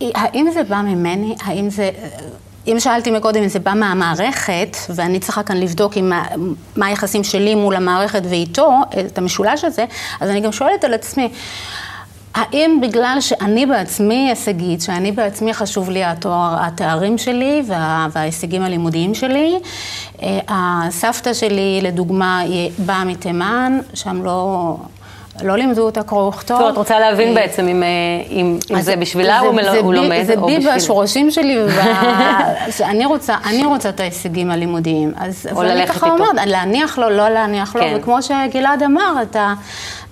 האם 0.01 0.51
זה 0.55 0.63
בא 0.63 0.77
ממני? 0.77 1.35
האם 1.45 1.71
זה... 1.71 1.91
אם 2.67 2.81
שאלתי 2.81 3.11
מקודם 3.11 3.43
אם 3.43 3.49
זה 3.49 3.59
בא 3.59 3.75
מהמערכת, 3.75 4.77
ואני 4.89 5.21
צריכה 5.21 5.43
כאן 5.43 5.57
לבדוק 5.57 5.97
עם 5.97 6.09
מה, 6.09 6.25
מה 6.77 6.87
היחסים 6.87 7.25
שלי 7.25 7.55
מול 7.55 7.77
המערכת 7.77 8.23
ואיתו, 8.31 8.71
את 9.07 9.19
המשולש 9.19 9.65
הזה, 9.65 9.85
אז 10.21 10.31
אני 10.31 10.41
גם 10.41 10.53
שואלת 10.53 10.85
על 10.85 10.95
עצמי, 10.95 11.29
האם 12.35 12.79
בגלל 12.83 13.17
שאני 13.21 13.67
בעצמי 13.67 14.29
הישגית, 14.29 14.83
שאני 14.83 15.13
בעצמי 15.13 15.55
חשוב 15.55 15.91
לי 15.91 16.05
התואר, 16.05 16.57
התארים 16.61 17.19
שלי 17.19 17.63
וה, 17.67 18.07
וההישגים 18.13 18.63
הלימודיים 18.63 19.15
שלי, 19.15 19.59
הסבתא 20.49 21.35
שלי 21.35 21.81
לדוגמה 21.83 22.43
באה 22.79 23.05
מתימן, 23.05 23.79
שם 23.95 24.23
לא... 24.25 24.77
לא 25.43 25.57
לימדו 25.57 25.83
אותה 25.83 26.03
קרוא 26.03 26.29
וכתוב. 26.29 26.59
טוב, 26.59 26.69
את 26.69 26.77
רוצה 26.77 26.99
להבין 27.01 27.35
בעצם 27.35 27.69
אם, 27.69 27.83
אם, 28.31 28.59
אם 28.71 28.81
זה 28.81 28.97
בשבילה 28.97 29.39
הוא, 29.39 29.63
זה 29.63 29.79
הוא 29.79 29.91
בי, 29.91 29.97
לומד 29.97 30.23
זה 30.23 30.35
או 30.35 30.47
בי 30.47 30.57
בשבילה. 30.57 30.73
והשורשים 30.75 31.31
שלי, 31.31 31.57
שאני 32.77 33.07
רוצה, 33.07 33.37
אני 33.45 33.65
רוצה 33.65 33.89
את 33.89 34.01
ההישגים 34.01 34.51
הלימודיים. 34.51 35.13
אז, 35.17 35.49
או 35.53 35.63
אז 35.63 35.71
אני 35.71 35.81
ללכת 35.81 35.95
איתו. 35.95 36.07
אומרת, 36.07 36.47
להניח 36.47 36.99
לו, 36.99 37.11
לא 37.11 37.29
להניח 37.29 37.77
לו, 37.77 37.83
כן. 37.83 37.95
וכמו 37.97 38.19
שגלעד 38.23 38.83
אמר, 38.83 39.15
אתה 39.23 39.55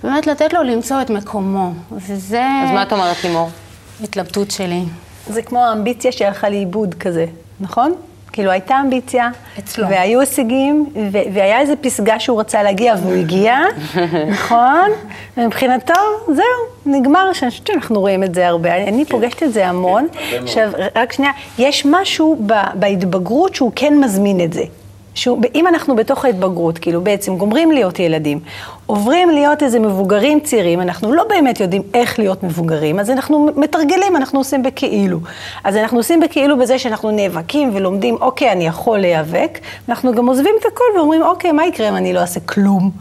באמת 0.03 0.27
לתת 0.27 0.53
לו 0.53 0.63
למצוא 0.63 1.01
את 1.01 1.09
מקומו. 1.09 1.71
וזה 1.91 2.43
אז 2.63 2.71
מה 2.71 2.83
את 2.83 2.93
אומרת, 2.93 3.23
לימור? 3.23 3.49
התלבטות 4.03 4.51
שלי. 4.51 4.83
זה 5.27 5.41
כמו 5.41 5.65
האמביציה 5.65 6.11
שהלכה 6.11 6.49
לאיבוד 6.49 6.93
כזה, 6.93 7.25
נכון? 7.59 7.93
כאילו 8.33 8.51
הייתה 8.51 8.75
אמביציה, 8.83 9.29
אצלו. 9.59 9.87
והיו 9.89 10.19
הישגים, 10.19 10.85
ו- 11.11 11.17
והיה 11.33 11.59
איזה 11.59 11.75
פסגה 11.75 12.19
שהוא 12.19 12.39
רצה 12.39 12.63
להגיע 12.63 12.93
והוא 13.03 13.13
הגיע, 13.13 13.57
נכון? 14.31 14.89
ומבחינתו, 15.37 15.93
זהו, 16.27 16.43
נגמר, 16.85 17.33
שאני 17.33 17.51
חושבת 17.51 17.67
שאנחנו 17.67 17.99
רואים 17.99 18.23
את 18.23 18.35
זה 18.35 18.47
הרבה, 18.47 18.75
אני, 18.77 18.87
אני 18.87 19.05
פוגשת 19.05 19.43
את 19.43 19.53
זה 19.53 19.67
המון. 19.67 20.07
עכשיו, 20.43 20.69
רק 20.95 21.13
שנייה, 21.13 21.31
יש 21.57 21.85
משהו 21.85 22.37
ב- 22.45 22.53
בהתבגרות 22.73 23.55
שהוא 23.55 23.71
כן 23.75 23.99
מזמין 23.99 24.41
את 24.41 24.53
זה. 24.53 24.63
שהוא, 25.15 25.41
אם 25.55 25.67
אנחנו 25.67 25.95
בתוך 25.95 26.25
ההתבגרות, 26.25 26.77
כאילו 26.77 27.01
בעצם 27.01 27.37
גומרים 27.37 27.71
להיות 27.71 27.99
ילדים, 27.99 28.39
עוברים 28.85 29.29
להיות 29.29 29.63
איזה 29.63 29.79
מבוגרים 29.79 30.39
צעירים, 30.39 30.81
אנחנו 30.81 31.13
לא 31.13 31.23
באמת 31.29 31.59
יודעים 31.59 31.81
איך 31.93 32.19
להיות 32.19 32.43
מבוגרים, 32.43 32.99
אז 32.99 33.09
אנחנו 33.09 33.49
מתרגלים, 33.55 34.15
אנחנו 34.15 34.39
עושים 34.39 34.63
בכאילו. 34.63 35.19
אז 35.63 35.75
אנחנו 35.75 35.97
עושים 35.97 36.19
בכאילו 36.19 36.57
בזה 36.59 36.79
שאנחנו 36.79 37.11
נאבקים 37.11 37.71
ולומדים, 37.73 38.17
אוקיי, 38.21 38.51
אני 38.51 38.67
יכול 38.67 38.99
להיאבק, 38.99 39.59
ואנחנו 39.87 40.13
גם 40.13 40.27
עוזבים 40.27 40.55
את 40.59 40.65
הכל 40.73 40.97
ואומרים, 40.97 41.21
אוקיי, 41.21 41.51
מה 41.51 41.65
יקרה 41.65 41.89
אם 41.89 41.95
אני 41.95 42.13
לא 42.13 42.19
אעשה 42.19 42.39
כלום? 42.39 42.91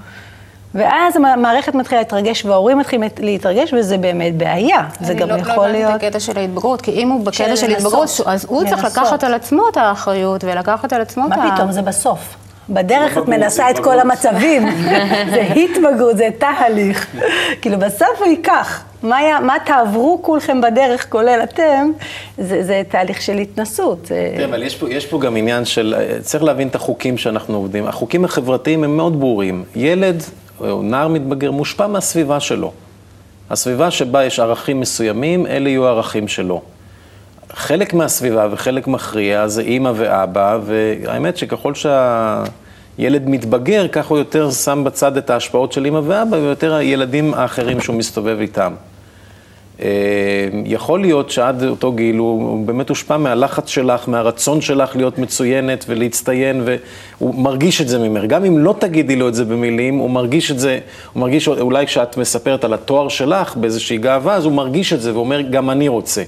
ואז 0.75 1.17
המערכת 1.17 1.75
מתחילה 1.75 2.01
להתרגש 2.01 2.45
וההורים 2.45 2.79
מתחילים 2.79 3.09
להתרגש, 3.21 3.75
וזה 3.79 3.99
באמת 3.99 4.37
בעיה. 4.37 4.81
זה 5.01 5.15
גם 5.15 5.31
אני 5.31 5.41
יכול 5.41 5.55
לא, 5.57 5.67
לא 5.67 5.73
להיות... 5.73 5.89
הבנתי 5.91 6.07
את 6.07 6.15
הקטע 6.15 6.21
של 6.21 6.39
ההתבגרות, 6.39 6.81
כי 6.81 6.91
אם 6.91 7.09
הוא 7.09 7.25
בקטע 7.27 7.57
של 7.57 7.67
של. 7.67 7.71
התבגרות, 7.73 8.09
אז 8.27 8.47
הוא 8.49 8.65
צריך 8.65 8.85
לנסות. 8.85 9.03
לקחת 9.03 9.25
על 9.25 9.35
עצמו 9.35 9.63
את 9.73 9.77
האחריות 9.77 10.45
ולקחת 10.45 10.93
על 10.93 11.01
עצמו 11.01 11.27
את 11.27 11.33
ה... 11.33 11.37
מה 11.37 11.55
פתאום, 11.55 11.73
זה 11.73 11.83
בסוף. 11.83 12.37
בדרך 12.69 13.13
את 13.13 13.17
התבגרות, 13.17 13.29
מנסה 13.29 13.71
את 13.71 13.79
כל. 13.79 14.01
המצבים. 14.01 14.63
זה 15.35 15.41
התבגרות, 15.41 16.17
זה 16.17 16.29
תהליך. 16.39 17.07
כאילו, 17.61 17.79
בסוף 17.79 18.09
הוא 18.19 18.27
ייקח. 18.27 18.83
מה, 19.03 19.17
היה- 19.17 19.41
מה 19.41 19.57
תעברו 19.65 20.19
כולכם 20.23 20.61
בדרך, 20.61 21.07
כולל 21.11 21.41
אתם, 21.43 21.91
זה, 22.39 22.63
זה 22.63 22.83
תהליך 22.89 23.23
של 23.23 23.39
התנסות. 23.39 23.99
תראה, 24.37 24.45
אבל 24.45 24.63
יש 24.63 24.77
פה, 24.77 24.91
יש 24.91 25.07
פה 25.07 25.21
גם 25.21 25.37
עניין 25.37 25.65
של, 25.65 25.95
צריך 26.21 26.45
להבין 26.45 26.69
את 26.69 26.75
החוקים 26.75 27.19
שאנחנו 27.19 27.57
עובדים. 27.57 27.87
החוקים 27.87 28.25
החברתיים 28.25 28.85
הם 28.85 28.97
מאוד 28.97 29.21
ברורים. 29.21 29.65
ילד 29.77 30.23
או 30.71 30.83
נער 30.83 31.09
מתבגר 31.09 31.51
מושפע 31.51 31.87
מהסביבה 31.87 32.41
שלו. 32.41 32.73
הסביבה 33.51 33.91
שבה 33.91 34.25
יש 34.25 34.41
ערכים 34.41 34.81
מסוימים, 34.81 35.47
אלה 35.47 35.69
יהיו 35.69 35.87
הערכים 35.87 36.29
שלו. 36.29 36.63
חלק 37.53 37.95
מהסביבה 37.95 38.49
וחלק 38.51 38.87
מכריע 38.87 39.49
זה 39.49 39.63
אימא 39.63 39.93
ואבא, 39.97 40.59
והאמת 40.65 41.37
שככל 41.37 41.73
שהילד 41.75 43.29
מתבגר, 43.29 43.89
כך 43.89 44.07
הוא 44.07 44.19
יותר 44.19 44.51
שם 44.51 44.85
בצד 44.85 45.17
את 45.17 45.31
ההשפעות 45.31 45.73
של 45.73 45.85
אימא 45.85 46.01
ואבא, 46.05 46.37
ויותר 46.37 46.75
הילדים 46.75 47.35
האחרים 47.35 47.81
שהוא 47.81 47.97
מסתובב 47.97 48.39
איתם. 48.41 48.73
אה, 49.83 49.89
יכול 50.65 51.01
להיות 51.01 51.31
שעד 51.31 51.65
אותו 51.65 51.93
גיל 51.93 52.17
הוא 52.17 52.67
באמת 52.67 52.89
הושפע 52.89 53.17
מהלחץ 53.17 53.69
שלך, 53.69 54.09
מהרצון 54.09 54.61
שלך 54.61 54.97
להיות 54.97 55.19
מצוינת 55.19 55.85
ולהצטיין, 55.89 56.63
והוא 56.65 57.35
מרגיש 57.35 57.81
את 57.81 57.89
זה 57.89 57.99
ממך. 57.99 58.25
גם 58.25 58.45
אם 58.45 58.59
לא 58.59 58.75
תגידי 58.79 59.17
לו 59.17 59.29
את 59.29 59.35
זה 59.35 59.45
במילים, 59.45 59.99
הוא 59.99 60.11
מרגיש 60.11 60.51
את 60.51 60.59
זה, 60.59 60.79
הוא 61.13 61.21
מרגיש, 61.21 61.49
אולי 61.49 61.87
כשאת 61.87 62.17
מספרת 62.17 62.65
על 62.65 62.75
התואר 62.75 63.09
שלך 63.09 63.57
באיזושהי 63.57 63.99
גאווה, 63.99 64.35
אז 64.35 64.45
הוא 64.45 64.53
מרגיש 64.53 64.93
את 64.93 65.01
זה 65.01 65.15
ואומר, 65.15 65.41
גם 65.41 65.71
אני 65.71 65.89
רוצה. 65.89 66.23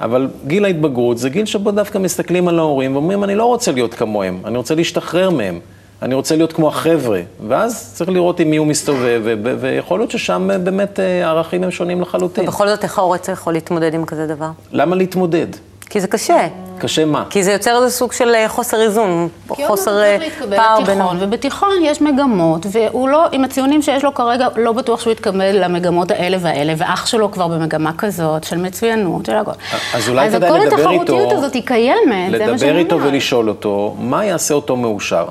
אבל 0.00 0.28
גיל 0.46 0.64
ההתבגרות 0.64 1.18
זה 1.18 1.28
גיל 1.28 1.46
שבו 1.46 1.70
דווקא 1.70 1.98
מסתכלים 1.98 2.48
על 2.48 2.58
ההורים 2.58 2.92
ואומרים, 2.92 3.24
אני 3.24 3.34
לא 3.34 3.44
רוצה 3.44 3.72
להיות 3.72 3.94
כמוהם, 3.94 4.38
אני 4.44 4.56
רוצה 4.56 4.74
להשתחרר 4.74 5.30
מהם, 5.30 5.60
אני 6.02 6.14
רוצה 6.14 6.36
להיות 6.36 6.52
כמו 6.52 6.68
החבר'ה. 6.68 7.20
ואז 7.48 7.92
צריך 7.94 8.10
לראות 8.10 8.40
עם 8.40 8.50
מי 8.50 8.56
הוא 8.56 8.66
מסתובב, 8.66 9.20
ו- 9.24 9.34
ו- 9.44 9.54
ויכול 9.60 9.98
להיות 10.00 10.10
ששם 10.10 10.50
אה, 10.50 10.58
באמת 10.58 11.00
אה, 11.00 11.26
הערכים 11.26 11.64
הם 11.64 11.70
שונים 11.70 12.00
לחלוטין. 12.00 12.46
בכל 12.46 12.68
זאת, 12.68 12.84
איך 12.84 12.98
ההורה 12.98 13.18
יכול 13.32 13.52
להתמודד 13.52 13.94
עם 13.94 14.04
כזה 14.04 14.26
דבר? 14.26 14.50
למה 14.72 14.96
להתמודד? 14.96 15.46
כי 15.90 16.00
זה 16.00 16.06
קשה. 16.06 16.46
קשה 16.78 17.04
מה? 17.04 17.24
כי 17.30 17.42
זה 17.42 17.52
יוצר 17.52 17.76
איזה 17.76 17.90
סוג 17.90 18.12
של 18.12 18.34
אה, 18.34 18.48
חוסר 18.48 18.80
איזון, 18.80 19.28
חוסר 19.48 19.66
הוא 19.68 19.76
צריך 19.76 20.22
להתקבל 20.22 20.56
פער 20.56 20.78
לתיכון, 20.78 21.16
בינו. 21.16 21.26
ובתיכון 21.26 21.70
יש 21.82 22.00
מגמות, 22.00 22.66
והוא 22.72 23.08
לא, 23.08 23.26
עם 23.32 23.44
הציונים 23.44 23.82
שיש 23.82 24.04
לו 24.04 24.14
כרגע, 24.14 24.48
לא 24.56 24.72
בטוח 24.72 25.00
שהוא 25.00 25.12
יתקבל 25.12 25.64
למגמות 25.64 26.10
האלה 26.10 26.36
והאלה, 26.40 26.74
ואח 26.76 27.06
שלו 27.06 27.30
כבר 27.30 27.48
במגמה 27.48 27.92
כזאת, 27.98 28.44
של 28.44 28.56
מצוינות, 28.56 29.26
של 29.26 29.34
הכל. 29.34 29.50
אז 29.94 30.08
אולי 30.08 30.30
כדאי 30.30 30.50
כל 30.50 30.58
לדבר 30.58 30.76
איתו, 30.76 30.84
התחרותיות 30.94 31.32
הזאת 31.32 31.54
היא 31.54 31.62
קיימת, 31.66 32.30
זה 32.38 32.46
מה 32.46 32.58
שאני 32.58 32.70
לדבר 32.70 32.78
איתו 32.78 32.94
אומרת. 32.94 33.12
ולשאול 33.12 33.48
אותו, 33.48 33.96
מה 33.98 34.24
יעשה 34.24 34.54
אותו 34.54 34.76
מאושר? 34.76 35.24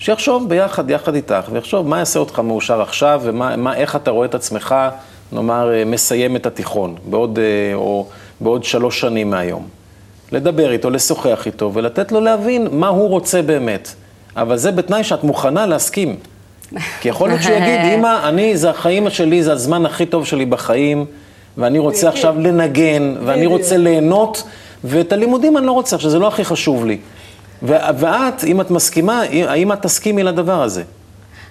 שיחשוב 0.00 0.48
ביחד, 0.48 0.90
יחד 0.90 1.14
איתך, 1.14 1.48
ויחשוב 1.52 1.88
מה 1.88 1.98
יעשה 1.98 2.18
אותך 2.18 2.38
מאושר 2.38 2.80
עכשיו, 2.80 3.20
ומה, 3.24 3.56
מה, 3.56 3.74
איך 3.74 3.96
אתה 3.96 4.10
רואה 4.10 4.26
את 4.26 4.34
עצמך, 4.34 4.74
נאמר, 5.32 5.72
אה, 5.72 5.84
מסיים 5.84 6.36
את 6.36 6.46
התיכון, 6.46 6.94
בעוד, 7.04 7.38
אה, 7.38 7.74
או 7.74 8.06
בעוד 8.40 8.64
שלוש 8.64 9.00
שנים 9.00 9.30
מהיום. 9.30 9.68
לדבר 10.32 10.72
איתו, 10.72 10.90
לשוחח 10.90 11.46
איתו, 11.46 11.70
ולתת 11.74 12.12
לו 12.12 12.20
להבין 12.20 12.68
מה 12.72 12.88
הוא 12.88 13.08
רוצה 13.08 13.42
באמת. 13.42 13.94
אבל 14.36 14.56
זה 14.56 14.72
בתנאי 14.72 15.04
שאת 15.04 15.24
מוכנה 15.24 15.66
להסכים. 15.66 16.16
כי 17.00 17.08
יכול 17.08 17.28
להיות 17.28 17.42
שהוא 17.42 17.56
יגיד, 17.56 17.80
אמא, 17.94 18.28
אני, 18.28 18.56
זה 18.56 18.70
החיים 18.70 19.10
שלי, 19.10 19.42
זה 19.42 19.52
הזמן 19.52 19.86
הכי 19.86 20.06
טוב 20.06 20.26
שלי 20.26 20.46
בחיים, 20.46 21.04
ואני 21.58 21.78
רוצה 21.78 22.08
עכשיו 22.08 22.34
לנגן, 22.38 23.14
ואני 23.24 23.46
רוצה 23.46 23.76
ליהנות, 23.76 24.42
ואת 24.84 25.12
הלימודים 25.12 25.56
אני 25.56 25.66
לא 25.66 25.72
רוצה, 25.72 25.96
עכשיו 25.96 26.10
זה 26.10 26.18
לא 26.18 26.28
הכי 26.28 26.44
חשוב 26.44 26.86
לי. 26.86 26.98
ואת, 27.62 28.44
אם 28.44 28.60
את 28.60 28.70
מסכימה, 28.70 29.22
האם 29.48 29.72
את 29.72 29.82
תסכימי 29.82 30.22
לדבר 30.22 30.62
הזה? 30.62 30.82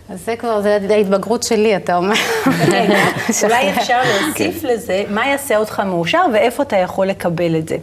אז 0.10 0.26
זה 0.26 0.36
כבר, 0.36 0.62
זה 0.62 0.78
ההתבגרות 0.90 1.44
שלי, 1.44 1.76
אתה 1.76 1.96
אומר. 1.96 2.16
אולי 3.44 3.72
אפשר 3.72 4.02
להוסיף 4.04 4.64
לזה, 4.64 5.04
מה 5.10 5.28
יעשה 5.28 5.58
אותך 5.58 5.80
מאושר 5.80 6.22
ואיפה 6.34 6.64
אתה 6.64 6.78
יכול 6.78 7.08
לקבל 7.08 7.56
את 7.56 7.70
זה. 7.70 7.78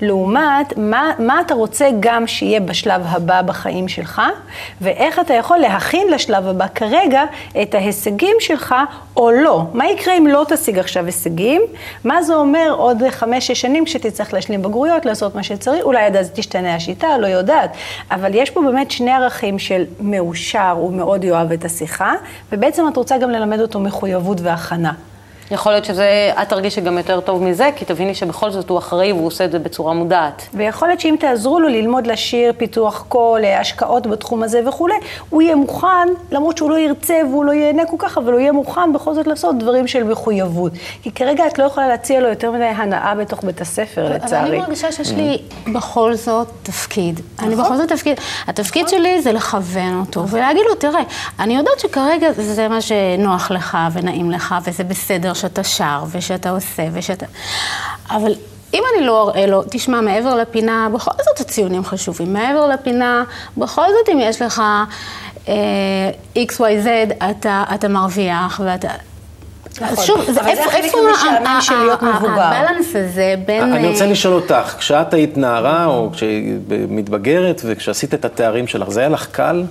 לעומת, 0.00 0.76
מה, 0.76 1.10
מה 1.18 1.40
אתה 1.40 1.54
רוצה 1.54 1.88
גם 2.00 2.26
שיהיה 2.26 2.60
בשלב 2.60 3.02
הבא 3.04 3.42
בחיים 3.42 3.88
שלך, 3.88 4.22
ואיך 4.80 5.18
אתה 5.18 5.34
יכול 5.34 5.58
להכין 5.58 6.08
לשלב 6.10 6.46
הבא 6.46 6.66
כרגע 6.74 7.24
את 7.62 7.74
ההישגים 7.74 8.36
שלך 8.40 8.74
או 9.16 9.30
לא. 9.30 9.64
מה 9.74 9.86
יקרה 9.86 10.18
אם 10.18 10.26
לא 10.26 10.46
תשיג 10.48 10.78
עכשיו 10.78 11.06
הישגים? 11.06 11.62
מה 12.04 12.22
זה 12.22 12.34
אומר 12.34 12.74
עוד 12.76 13.02
חמש-שש 13.10 13.60
שנים 13.60 13.84
כשתצטרך 13.84 14.34
להשלים 14.34 14.62
בגרויות, 14.62 15.06
לעשות 15.06 15.34
מה 15.34 15.42
שצריך? 15.42 15.84
אולי 15.84 16.04
עד 16.04 16.16
אז 16.16 16.30
תשתנה 16.34 16.74
השיטה, 16.74 17.18
לא 17.18 17.26
יודעת. 17.26 17.70
אבל 18.10 18.34
יש 18.34 18.50
פה 18.50 18.60
באמת 18.62 18.90
שני 18.90 19.10
ערכים 19.10 19.58
של 19.58 19.84
מאושר, 20.00 20.70
הוא 20.70 20.92
מאוד 20.92 21.24
יאהב 21.24 21.52
את 21.52 21.64
השיחה, 21.64 22.14
ובעצם 22.52 22.88
את 22.88 22.96
רוצה 22.96 23.18
גם 23.18 23.30
ללמד 23.30 23.60
אותו 23.60 23.80
מחויבות 23.80 24.40
והכנה. 24.40 24.92
יכול 25.52 25.72
להיות 25.72 25.84
שזה, 25.84 26.32
את 26.42 26.48
תרגישי 26.48 26.80
גם 26.80 26.98
יותר 26.98 27.20
טוב 27.20 27.42
מזה, 27.42 27.70
כי 27.76 27.84
תביני 27.84 28.14
שבכל 28.14 28.50
זאת 28.50 28.70
הוא 28.70 28.78
אחראי 28.78 29.12
והוא 29.12 29.26
עושה 29.26 29.44
את 29.44 29.52
זה 29.52 29.58
בצורה 29.58 29.94
מודעת. 29.94 30.48
ויכול 30.54 30.88
להיות 30.88 31.00
שאם 31.00 31.16
תעזרו 31.20 31.60
לו 31.60 31.68
ללמוד 31.68 32.06
לשיר, 32.06 32.52
פיתוח 32.56 33.04
קול, 33.08 33.44
השקעות 33.44 34.06
בתחום 34.06 34.42
הזה 34.42 34.60
וכולי, 34.68 34.94
הוא 35.30 35.42
יהיה 35.42 35.56
מוכן, 35.56 36.08
למרות 36.30 36.56
שהוא 36.56 36.70
לא 36.70 36.78
ירצה 36.78 37.20
והוא 37.30 37.44
לא 37.44 37.52
ייהנה 37.52 37.86
כל 37.86 37.96
כך, 37.98 38.18
אבל 38.18 38.32
הוא 38.32 38.40
יהיה 38.40 38.52
מוכן 38.52 38.92
בכל 38.92 39.14
זאת 39.14 39.26
לעשות 39.26 39.58
דברים 39.58 39.86
של 39.86 40.04
מחויבות. 40.04 40.72
כי 41.02 41.10
כרגע 41.10 41.46
את 41.46 41.58
לא 41.58 41.64
יכולה 41.64 41.88
להציע 41.88 42.20
לו 42.20 42.28
יותר 42.28 42.50
מדי 42.50 42.64
הנאה 42.64 43.14
בתוך 43.14 43.44
בית 43.44 43.60
הספר, 43.60 44.14
לצערי. 44.14 44.40
אבל 44.40 44.48
אני 44.50 44.58
מרגישה 44.58 44.92
שיש 44.92 45.10
לי 45.10 45.38
בכל 45.72 46.14
זאת 46.14 46.48
תפקיד. 46.62 47.20
אני 47.38 47.56
בכל 47.56 47.76
זאת 47.76 47.88
תפקיד. 47.88 48.20
התפקיד 48.46 48.88
שלי 48.88 49.22
זה 49.22 49.32
לכוון 49.32 50.00
אותו 50.00 50.28
ולהגיד 50.28 50.62
לו, 50.68 50.74
תראה, 50.74 51.02
אני 51.40 51.56
יודעת 51.56 51.80
שכרגע 51.80 52.32
זה 52.32 52.68
מה 52.68 52.80
שנוח 52.80 53.50
לך 53.50 53.78
ונעים 53.92 54.30
לך 54.30 54.54
וזה 54.64 54.84
בסדר. 54.84 55.32
שאתה 55.42 55.64
שר 55.64 56.04
ושאתה 56.12 56.50
עושה 56.50 56.82
ושאתה... 56.92 57.26
אבל 58.10 58.34
אם 58.74 58.82
אני 58.94 59.06
לא 59.06 59.30
אראה 59.30 59.46
לו, 59.46 59.62
תשמע, 59.70 60.00
מעבר 60.00 60.36
לפינה, 60.36 60.88
בכל 60.94 61.10
זאת 61.18 61.40
הציונים 61.40 61.84
חשובים. 61.84 62.32
מעבר 62.32 62.66
לפינה, 62.66 63.24
בכל 63.56 63.86
זאת 63.86 64.08
אם 64.12 64.18
יש 64.20 64.42
לך 64.42 64.62
אה, 65.48 66.10
XYZ, 66.36 67.14
אתה, 67.30 67.64
אתה 67.74 67.88
מרוויח 67.88 68.60
ואתה... 68.64 68.88
נכון, 69.80 70.04
שוב, 70.04 70.20
זה 70.30 70.40
איפה, 70.46 70.70
איפה 70.70 70.98
של 71.60 71.78
להיות 71.78 72.02
מבוגר? 72.02 72.42
הבלנס 72.42 72.96
הזה 72.96 73.34
בין... 73.46 73.72
אני 73.72 73.88
רוצה 73.88 74.06
לשאול 74.06 74.34
אותך, 74.34 74.74
כשאת 74.78 75.14
היית 75.14 75.36
נערה 75.36 75.86
או 75.86 76.10
כשמתבגרת 76.12 77.62
וכשעשית 77.64 78.14
את 78.14 78.24
התארים 78.24 78.66
שלך, 78.66 78.90
זה 78.90 79.00
היה 79.00 79.08
לך 79.08 79.26
קל? 79.26 79.64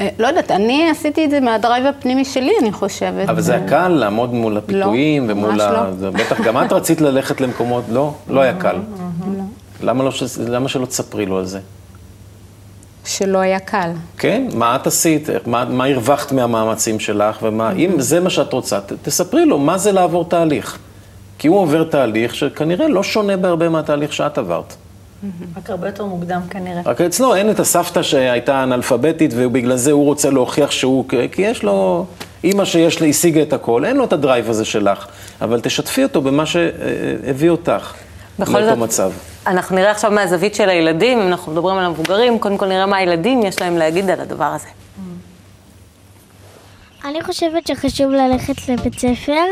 אה, 0.00 0.08
לא 0.18 0.26
יודעת, 0.26 0.50
אני 0.50 0.90
עשיתי 0.90 1.24
את 1.24 1.30
זה 1.30 1.40
מהדרייב 1.40 1.86
הפנימי 1.86 2.24
שלי, 2.24 2.52
אני 2.60 2.72
חושבת. 2.72 3.28
אבל 3.28 3.40
זה 3.40 3.54
היה 3.54 3.68
קל 3.68 3.88
לעמוד 3.88 4.34
מול 4.34 4.56
הפיתויים 4.56 5.28
לא, 5.28 5.32
ומול 5.32 5.60
ה... 5.60 5.90
לא. 6.00 6.10
בטח 6.10 6.40
גם 6.40 6.64
את 6.64 6.72
רצית 6.72 7.00
ללכת 7.00 7.40
למקומות, 7.40 7.84
לא? 7.88 8.14
לא 8.28 8.40
היה 8.40 8.54
קל. 8.54 8.76
לא. 8.76 9.44
למה, 9.82 10.04
לא, 10.04 10.10
למה 10.48 10.68
שלא 10.68 10.86
תספרי 10.86 11.26
לו 11.26 11.38
על 11.38 11.44
זה? 11.44 11.60
שלא 13.04 13.38
היה 13.38 13.58
קל. 13.58 13.90
כן? 14.18 14.46
מה 14.54 14.76
את 14.76 14.86
עשית? 14.86 15.28
מה, 15.46 15.64
מה 15.64 15.84
הרווחת 15.84 16.32
מהמאמצים 16.32 17.00
שלך? 17.00 17.38
ומה, 17.42 17.72
אם 17.72 18.00
זה 18.00 18.20
מה 18.20 18.30
שאת 18.30 18.52
רוצה, 18.52 18.80
ת, 18.80 18.92
תספרי 19.02 19.46
לו 19.46 19.58
מה 19.58 19.78
זה 19.78 19.92
לעבור 19.92 20.24
תהליך. 20.24 20.78
כי 21.38 21.48
הוא 21.48 21.58
עובר 21.58 21.84
תהליך 21.84 22.34
שכנראה 22.34 22.88
לא 22.88 23.02
שונה 23.02 23.36
בהרבה 23.36 23.68
מהתהליך 23.68 24.12
שאת 24.12 24.38
עברת. 24.38 24.74
רק 25.56 25.70
הרבה 25.70 25.88
יותר 25.88 26.04
מוקדם 26.04 26.40
כנראה. 26.50 26.82
רק 26.84 27.00
אצלו 27.00 27.34
אין 27.34 27.50
את 27.50 27.60
הסבתא 27.60 28.02
שהייתה 28.02 28.62
אנאלפביתית 28.62 29.30
ובגלל 29.36 29.76
זה 29.76 29.92
הוא 29.92 30.04
רוצה 30.04 30.30
להוכיח 30.30 30.70
שהוא, 30.70 31.04
כי 31.32 31.42
יש 31.42 31.62
לו, 31.62 32.06
אימא 32.44 32.64
שיש 32.64 33.02
לה, 33.02 33.06
השיגה 33.06 33.42
את 33.42 33.52
הכל, 33.52 33.84
אין 33.84 33.96
לו 33.96 34.04
את 34.04 34.12
הדרייב 34.12 34.50
הזה 34.50 34.64
שלך, 34.64 35.06
אבל 35.40 35.60
תשתפי 35.60 36.02
אותו 36.02 36.22
במה 36.22 36.46
שהביא 36.46 37.50
אותך 37.50 37.94
לאותו 38.38 38.76
מצב. 38.76 39.12
אנחנו 39.46 39.76
נראה 39.76 39.90
עכשיו 39.90 40.10
מהזווית 40.10 40.54
של 40.54 40.68
הילדים, 40.68 41.20
אם 41.20 41.28
אנחנו 41.28 41.52
מדברים 41.52 41.76
על 41.76 41.84
המבוגרים, 41.84 42.38
קודם 42.38 42.58
כל 42.58 42.66
נראה 42.66 42.86
מה 42.86 42.96
הילדים 42.96 43.42
יש 43.42 43.60
להם 43.60 43.76
להגיד 43.76 44.10
על 44.10 44.20
הדבר 44.20 44.44
הזה. 44.44 44.68
אני 47.04 47.22
חושבת 47.22 47.66
שחשוב 47.66 48.10
ללכת 48.10 48.68
לבית 48.68 48.98
ספר, 48.98 49.44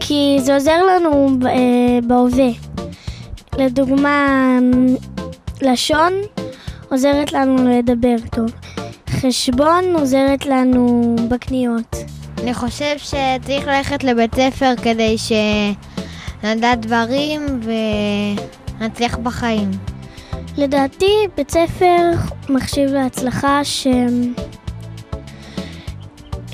כי 0.00 0.36
זה 0.40 0.54
עוזר 0.54 0.82
לנו 0.82 1.28
אה, 1.46 1.98
בהווה. 2.06 2.73
לדוגמה, 3.58 4.58
לשון 5.62 6.12
עוזרת 6.88 7.32
לנו 7.32 7.78
לדבר 7.78 8.16
טוב. 8.30 8.50
חשבון 9.10 9.84
עוזרת 9.94 10.46
לנו 10.46 11.16
בקניות. 11.28 11.96
אני 12.42 12.54
חושב 12.54 12.94
שצריך 12.98 13.66
ללכת 13.66 14.04
לבית 14.04 14.34
ספר 14.34 14.72
כדי 14.82 15.16
שנדע 15.18 16.74
דברים 16.74 17.60
ונצליח 18.80 19.16
בחיים. 19.16 19.70
לדעתי, 20.56 21.12
בית 21.36 21.50
ספר 21.50 22.10
מחשיב 22.48 22.90
להצלחה 22.90 23.64
ש... 23.64 23.86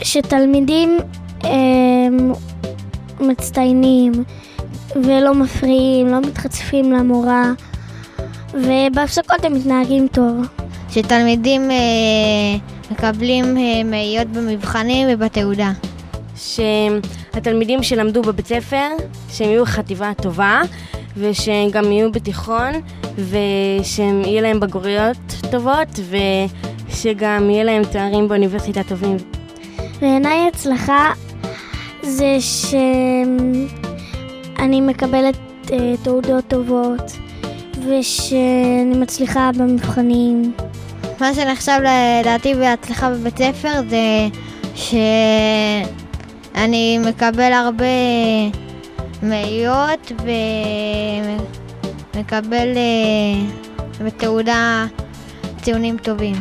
שתלמידים 0.03 0.99
הם, 1.43 2.33
מצטיינים, 3.21 4.13
ולא 4.97 5.35
מפריעים, 5.35 6.09
לא 6.09 6.21
מתחצפים 6.21 6.93
למורה, 6.93 7.53
ובהפסקות 8.55 9.45
הם 9.45 9.55
מתנהגים 9.55 10.09
טוב. 10.09 10.47
שתלמידים 10.91 11.71
אה, 11.71 11.77
מקבלים 12.91 13.57
אה, 13.57 13.85
מאיות 13.85 14.29
במבחנים 14.29 15.09
ובתעודה. 15.11 15.73
שהתלמידים 16.37 17.83
שלמדו 17.83 18.23
בבית 18.23 18.47
ספר, 18.47 18.89
שהם 19.31 19.49
יהיו 19.49 19.67
חטיבה 19.67 20.13
טובה, 20.23 20.61
ושהם 21.17 21.71
גם 21.71 21.93
יהיו 21.93 22.13
בתיכון, 22.13 22.73
ושהם 23.17 24.23
יהיו 24.25 24.43
להם 24.43 24.61
בגרויות 24.61 25.17
טובות, 25.51 26.01
ושגם 26.89 27.51
יהיה 27.51 27.65
להם 27.65 27.83
תארים 27.85 28.29
באוניברסיטה 28.29 28.83
טובים. 28.83 29.17
בעיניי 30.01 30.49
הצלחה 30.49 31.13
זה 32.03 32.37
שהם 32.41 33.67
אני 34.61 34.81
מקבלת 34.81 35.35
uh, 35.67 35.71
תעודות 36.03 36.45
טובות, 36.49 37.13
ושאני 37.89 38.99
מצליחה 38.99 39.51
במבחנים. 39.59 40.53
מה 41.21 41.35
שנחשב 41.35 41.79
לדעתי 42.21 42.55
בהצלחה 42.55 43.11
בבית 43.11 43.39
ספר 43.39 43.73
זה 43.89 44.29
שאני 44.75 46.99
מקבל 46.99 47.53
הרבה 47.53 47.85
מאיות 49.23 50.13
ומקבל 52.15 52.69
uh, 52.75 54.03
בתעודה 54.05 54.87
ציונים 55.63 55.99
טובים. 55.99 56.35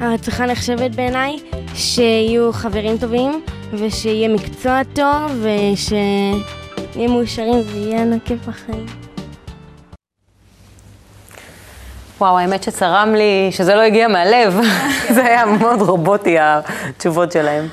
ההצלחה 0.00 0.46
נחשבת 0.46 0.94
בעיניי 0.94 1.38
שיהיו 1.74 2.52
חברים 2.52 2.98
טובים 2.98 3.42
ושיהיה 3.72 4.28
מקצוע 4.28 4.80
טוב 4.94 5.32
וש... 5.42 5.92
נהיה 6.96 7.08
מאושרים 7.08 7.62
ויהיה 7.66 8.04
לנו 8.04 8.16
כיף 8.24 8.48
בחיים. 8.48 8.86
וואו, 12.18 12.38
האמת 12.38 12.62
שצרם 12.62 13.14
לי 13.14 13.48
שזה 13.50 13.74
לא 13.74 13.80
הגיע 13.80 14.08
מהלב. 14.08 14.60
זה 15.14 15.24
היה 15.24 15.46
מאוד 15.46 15.82
רובוטי, 15.82 16.36
התשובות 16.38 17.32
שלהם. 17.32 17.68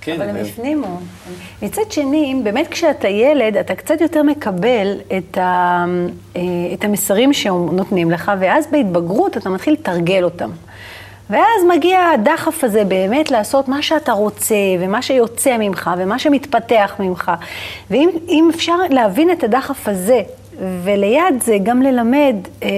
כן, 0.00 0.20
אבל 0.22 0.28
הם 0.28 0.36
הפנימו. 0.36 1.00
מצד 1.62 1.82
שני, 1.90 2.40
באמת 2.44 2.68
כשאתה 2.68 3.08
ילד, 3.08 3.56
אתה 3.56 3.74
קצת 3.74 4.00
יותר 4.00 4.22
מקבל 4.22 4.96
את, 5.18 5.38
ה, 5.38 5.84
אה, 6.36 6.42
את 6.74 6.84
המסרים 6.84 7.32
שנותנים 7.32 8.10
לך, 8.10 8.32
ואז 8.40 8.66
בהתבגרות 8.70 9.36
אתה 9.36 9.50
מתחיל 9.50 9.72
לתרגל 9.72 10.24
אותם. 10.24 10.50
ואז 11.30 11.64
מגיע 11.76 12.00
הדחף 12.14 12.64
הזה 12.64 12.84
באמת 12.84 13.30
לעשות 13.30 13.68
מה 13.68 13.82
שאתה 13.82 14.12
רוצה, 14.12 14.54
ומה 14.80 15.02
שיוצא 15.02 15.56
ממך, 15.58 15.90
ומה 15.98 16.18
שמתפתח 16.18 16.94
ממך. 16.98 17.32
ואם 17.90 18.50
אפשר 18.54 18.76
להבין 18.90 19.30
את 19.30 19.44
הדחף 19.44 19.88
הזה, 19.88 20.22
וליד 20.84 21.42
זה 21.42 21.56
גם 21.62 21.82
ללמד 21.82 22.36
אה, 22.62 22.68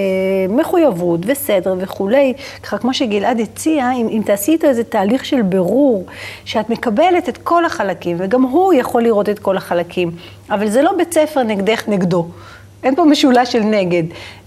מחויבות 0.49 1.19
וסדר 1.25 1.75
וכולי, 1.79 2.33
ככה 2.63 2.77
כמו 2.77 2.93
שגלעד 2.93 3.39
הציע, 3.39 3.91
אם, 3.91 4.07
אם 4.07 4.21
תעשי 4.25 4.51
איתו 4.51 4.67
איזה 4.67 4.83
תהליך 4.83 5.25
של 5.25 5.41
בירור, 5.41 6.05
שאת 6.45 6.69
מקבלת 6.69 7.29
את 7.29 7.37
כל 7.37 7.65
החלקים, 7.65 8.17
וגם 8.19 8.41
הוא 8.41 8.73
יכול 8.73 9.03
לראות 9.03 9.29
את 9.29 9.39
כל 9.39 9.57
החלקים, 9.57 10.11
אבל 10.49 10.67
זה 10.67 10.81
לא 10.81 10.91
בית 10.97 11.13
ספר 11.13 11.43
נגדך 11.43 11.83
נגדו. 11.87 12.27
אין 12.83 12.95
פה 12.95 13.05
משולש 13.05 13.51
של 13.51 13.59
נגד, 13.59 14.03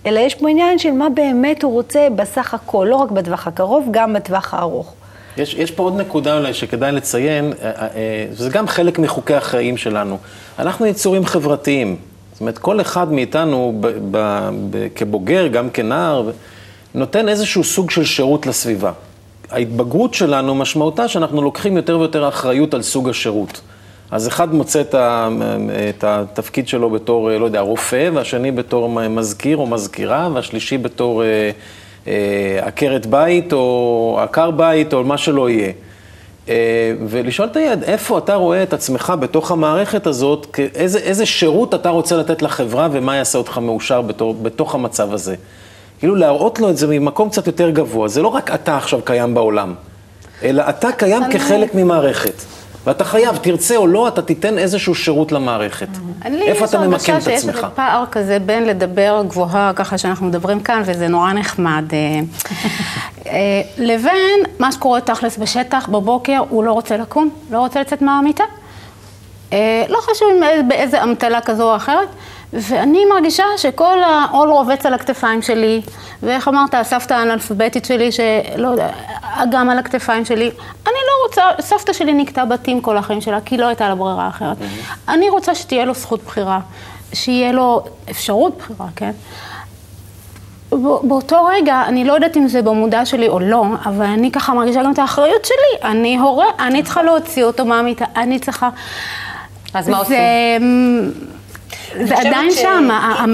אלא 0.07 0.21
יש 0.21 0.35
פה 0.35 0.49
עניין 0.49 0.79
של 0.79 0.91
מה 0.91 1.09
באמת 1.09 1.63
הוא 1.63 1.73
רוצה 1.73 2.09
בסך 2.17 2.55
הכל, 2.55 2.87
לא 2.91 2.97
רק 2.97 3.11
בטווח 3.11 3.47
הקרוב, 3.47 3.89
גם 3.91 4.13
בטווח 4.13 4.55
הארוך. 4.55 4.95
יש, 5.37 5.55
יש 5.55 5.71
פה 5.71 5.83
עוד 5.83 6.01
נקודה 6.01 6.39
אולי 6.39 6.55
שכדאי 6.55 6.93
לציין, 6.93 7.53
אה, 7.63 7.71
אה, 7.81 8.27
זה 8.33 8.51
גם 8.51 8.69
חלק 8.69 8.99
מחוקי 8.99 9.35
החיים 9.35 9.77
שלנו. 9.77 10.19
אנחנו 10.59 10.87
יצורים 10.87 11.27
חברתיים. 11.27 11.97
זאת 12.33 12.41
אומרת, 12.41 12.59
כל 12.59 12.81
אחד 12.81 13.13
מאיתנו 13.13 13.75
ב, 13.81 13.87
ב, 14.11 14.49
ב, 14.71 14.87
כבוגר, 14.95 15.47
גם 15.47 15.71
כנער, 15.71 16.31
נותן 16.95 17.29
איזשהו 17.29 17.65
סוג 17.65 17.91
של 17.91 18.05
שירות 18.05 18.47
לסביבה. 18.47 18.93
ההתבגרות 19.51 20.15
שלנו 20.15 20.55
משמעותה 20.55 21.09
שאנחנו 21.09 21.43
לוקחים 21.43 21.77
יותר 21.77 21.99
ויותר 21.99 22.29
אחריות 22.29 22.75
על 22.75 22.83
סוג 22.83 23.09
השירות. 23.09 23.61
אז 24.15 24.29
אחד 24.29 24.55
מוצא 24.55 24.81
את, 24.81 24.95
ה, 24.95 25.29
את 25.89 26.05
התפקיד 26.05 26.69
שלו 26.69 26.91
בתור, 26.91 27.31
לא 27.31 27.45
יודע, 27.45 27.61
רופא, 27.61 28.11
והשני 28.15 28.51
בתור 28.51 28.89
מזכיר 28.89 29.57
או 29.57 29.67
מזכירה, 29.67 30.29
והשלישי 30.35 30.79
בתור 30.79 31.23
אה, 31.23 31.51
אה, 32.07 32.67
עקרת 32.67 33.07
בית 33.07 33.53
או 33.53 34.19
עקר 34.23 34.51
בית 34.51 34.93
או 34.93 35.05
מה 35.05 35.19
שלא 35.19 35.51
יהיה. 35.51 35.73
אה, 36.49 36.55
ולשאול 37.09 37.49
את 37.49 37.57
היד, 37.57 37.83
איפה 37.83 38.19
אתה 38.19 38.35
רואה 38.35 38.63
את 38.63 38.73
עצמך 38.73 39.13
בתוך 39.21 39.51
המערכת 39.51 40.07
הזאת, 40.07 40.61
איזה, 40.75 40.99
איזה 40.99 41.27
שירות 41.27 41.75
אתה 41.75 41.89
רוצה 41.89 42.17
לתת 42.17 42.43
לחברה 42.43 42.89
ומה 42.93 43.17
יעשה 43.17 43.39
אותך 43.39 43.59
מאושר 43.59 44.03
בתור, 44.03 44.35
בתוך 44.43 44.75
המצב 44.75 45.13
הזה. 45.13 45.35
כאילו 45.99 46.15
להראות 46.15 46.59
לו 46.59 46.71
את 46.71 46.77
זה 46.77 46.87
ממקום 46.87 47.31
קצת 47.31 47.47
יותר 47.47 47.71
גבוה, 47.71 48.09
זה 48.09 48.23
לא 48.23 48.29
רק 48.29 48.55
אתה 48.55 48.77
עכשיו 48.77 49.01
קיים 49.05 49.35
בעולם, 49.35 49.75
אלא 50.43 50.63
אתה 50.69 50.93
קיים 50.93 51.23
כחלק 51.31 51.75
ממערכת. 51.75 52.35
ואתה 52.87 53.05
חייב, 53.05 53.37
תרצה 53.37 53.77
או 53.77 53.87
לא, 53.87 54.09
אתה 54.09 54.23
תיתן 54.23 54.59
איזשהו 54.59 54.95
שירות 54.95 55.33
למערכת. 55.33 55.89
איפה 56.25 56.65
אתה 56.65 56.79
ממקם 56.79 57.17
את 57.17 57.29
עצמך? 57.29 57.29
אני 57.29 57.33
לי 57.33 57.35
יש 57.35 57.41
הרגשה 57.41 57.41
שיש 57.41 57.65
פער 57.75 58.05
כזה 58.11 58.39
בין 58.39 58.65
לדבר 58.65 59.23
גבוהה, 59.29 59.73
ככה 59.77 59.99
שאנחנו 59.99 60.27
מדברים 60.27 60.61
כאן, 60.61 60.83
וזה 60.85 61.09
נורא 61.09 61.33
נחמד, 61.33 61.85
אה, 61.93 62.21
אה, 63.27 63.63
לבין 63.79 64.41
מה 64.59 64.73
שקורה 64.73 65.01
תכלס 65.01 65.39
בשטח, 65.39 65.89
בבוקר, 65.89 66.43
הוא 66.49 66.65
לא 66.65 66.73
רוצה 66.73 66.97
לקום, 66.97 67.31
לא 67.51 67.59
רוצה 67.59 67.81
לצאת 67.81 68.03
מהמיטה. 68.03 68.45
אה, 69.55 69.85
לא 69.89 69.99
חשוב 70.01 70.29
באיזה 70.69 71.03
אמתלה 71.03 71.41
כזו 71.41 71.71
או 71.71 71.77
אחרת. 71.77 72.09
ואני 72.55 73.05
מרגישה 73.05 73.45
שכל 73.57 74.03
העול 74.03 74.49
רובץ 74.49 74.87
על 74.87 74.95
הכתפיים 74.95 75.43
שלי, 75.43 75.83
ואיך 76.23 76.49
אמרת, 76.49 76.75
הסבתא 76.75 77.15
האנאלפביתית 77.15 77.85
שלי, 77.85 78.13
שלא 78.13 78.69
יודע, 78.69 78.89
גם 79.51 79.71
על 79.71 79.79
הכתפיים 79.79 80.25
שלי. 80.25 80.51
אני 80.87 80.95
לא 81.07 81.27
רוצה, 81.27 81.43
סבתא 81.61 81.93
שלי 81.93 82.15
נקטעה 82.15 82.45
בתים 82.45 82.81
כל 82.81 82.97
החיים 82.97 83.21
שלה, 83.21 83.41
כי 83.41 83.57
לא 83.57 83.67
הייתה 83.67 83.89
לה 83.89 83.95
ברירה 83.95 84.29
אחרת. 84.29 84.57
Mm-hmm. 84.61 85.11
אני 85.13 85.31
רוצה 85.31 85.55
שתהיה 85.55 85.85
לו 85.85 85.95
זכות 85.95 86.23
בחירה, 86.27 86.61
שיהיה 87.13 87.53
לו 87.53 87.85
אפשרות 88.11 88.59
בחירה, 88.59 88.87
כן? 88.97 89.11
באותו 91.03 91.45
רגע, 91.45 91.83
אני 91.87 92.05
לא 92.05 92.13
יודעת 92.13 92.37
אם 92.37 92.49
זה 92.49 92.63
במודע 92.63 93.05
שלי 93.05 93.29
או 93.29 93.41
לא, 93.41 93.65
אבל 93.87 94.05
אני 94.05 94.31
ככה 94.31 94.55
מרגישה 94.55 94.83
גם 94.83 94.93
את 94.93 94.99
האחריות 94.99 95.45
שלי. 95.45 95.91
אני 95.91 96.17
הורה, 96.17 96.47
אני 96.59 96.83
צריכה 96.83 97.03
להוציא 97.03 97.45
אותו 97.45 97.65
מהמיטה, 97.65 98.05
אני 98.17 98.39
צריכה... 98.39 98.69
אז 99.75 99.89
מה 99.89 99.99
עושים? 99.99 101.34
זה 102.03 102.19
עדיין 102.19 102.51
ש... 102.51 102.55
שם, 102.55 102.89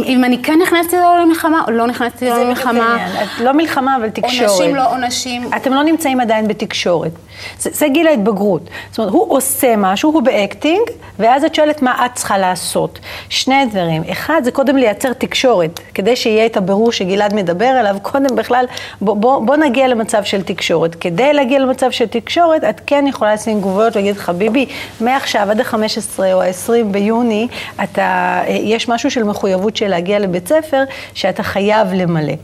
אם 0.05 0.25
אני 0.25 0.43
כן 0.43 0.59
נכנסתי 0.63 0.97
לו 0.97 1.23
למלחמה 1.23 1.63
או 1.67 1.73
לא 1.73 1.87
נכנסתי 1.87 2.31
לו 2.31 2.45
למלחמה. 2.45 3.07
לא 3.41 3.53
מלחמה, 3.53 3.97
אבל 3.97 4.09
תקשורת. 4.09 4.51
עונשים 4.51 4.75
לא 4.75 4.93
עונשים. 4.93 5.51
אתם 5.57 5.73
לא 5.73 5.83
נמצאים 5.83 6.21
עדיין 6.21 6.49
בתקשורת. 6.49 7.13
זה, 7.59 7.71
זה 7.73 7.89
גיל 7.89 8.07
ההתבגרות. 8.07 8.63
זאת 8.91 8.99
אומרת, 8.99 9.13
הוא 9.13 9.37
עושה 9.37 9.75
משהו, 9.77 10.13
הוא 10.13 10.23
ב 10.23 10.30
acting, 10.30 10.83
ואז 11.19 11.45
את 11.45 11.55
שואלת 11.55 11.83
מה 11.83 12.07
את 12.07 12.11
צריכה 12.15 12.39
לעשות. 12.39 12.99
שני 13.29 13.67
דברים. 13.67 14.03
אחד, 14.13 14.41
זה 14.45 14.51
קודם 14.51 14.77
לייצר 14.77 15.13
תקשורת, 15.13 15.81
כדי 15.95 16.17
שיהיה 16.17 16.47
את 16.47 16.57
הבירור 16.57 16.93
שגלעד 16.93 17.35
מדבר 17.35 17.65
עליו, 17.65 17.97
קודם 18.03 18.37
בכלל, 18.37 18.65
בוא, 19.01 19.17
בוא, 19.17 19.47
בוא 19.47 19.57
נגיע 19.57 19.89
למצב 19.89 20.25
של 20.25 20.43
תקשורת. 20.43 20.95
כדי 20.95 21.33
להגיע 21.33 21.59
למצב 21.59 21.91
של 21.91 22.07
תקשורת, 22.07 22.65
את 22.65 22.81
כן 22.87 23.05
יכולה 23.07 23.35
לשים 23.35 23.61
גבולות 23.61 23.97
ולהגיד, 23.97 24.17
חביבי, 24.17 24.67
מעכשיו 25.01 25.51
עד 25.51 25.61
ה-15 25.61 26.21
או 26.33 26.43
ה-20 26.43 26.85
ביוני, 26.91 27.49
אתה, 27.85 28.41
יש 28.51 28.89
משהו 28.89 29.11
של 29.11 29.23
מחויבות 29.23 29.77
של 29.77 29.89
להגיע 29.89 30.19
לבית 30.19 30.49
ספר, 30.49 30.83
שאתה 31.15 31.43
חייב 31.43 31.89
למלא. 31.93 32.35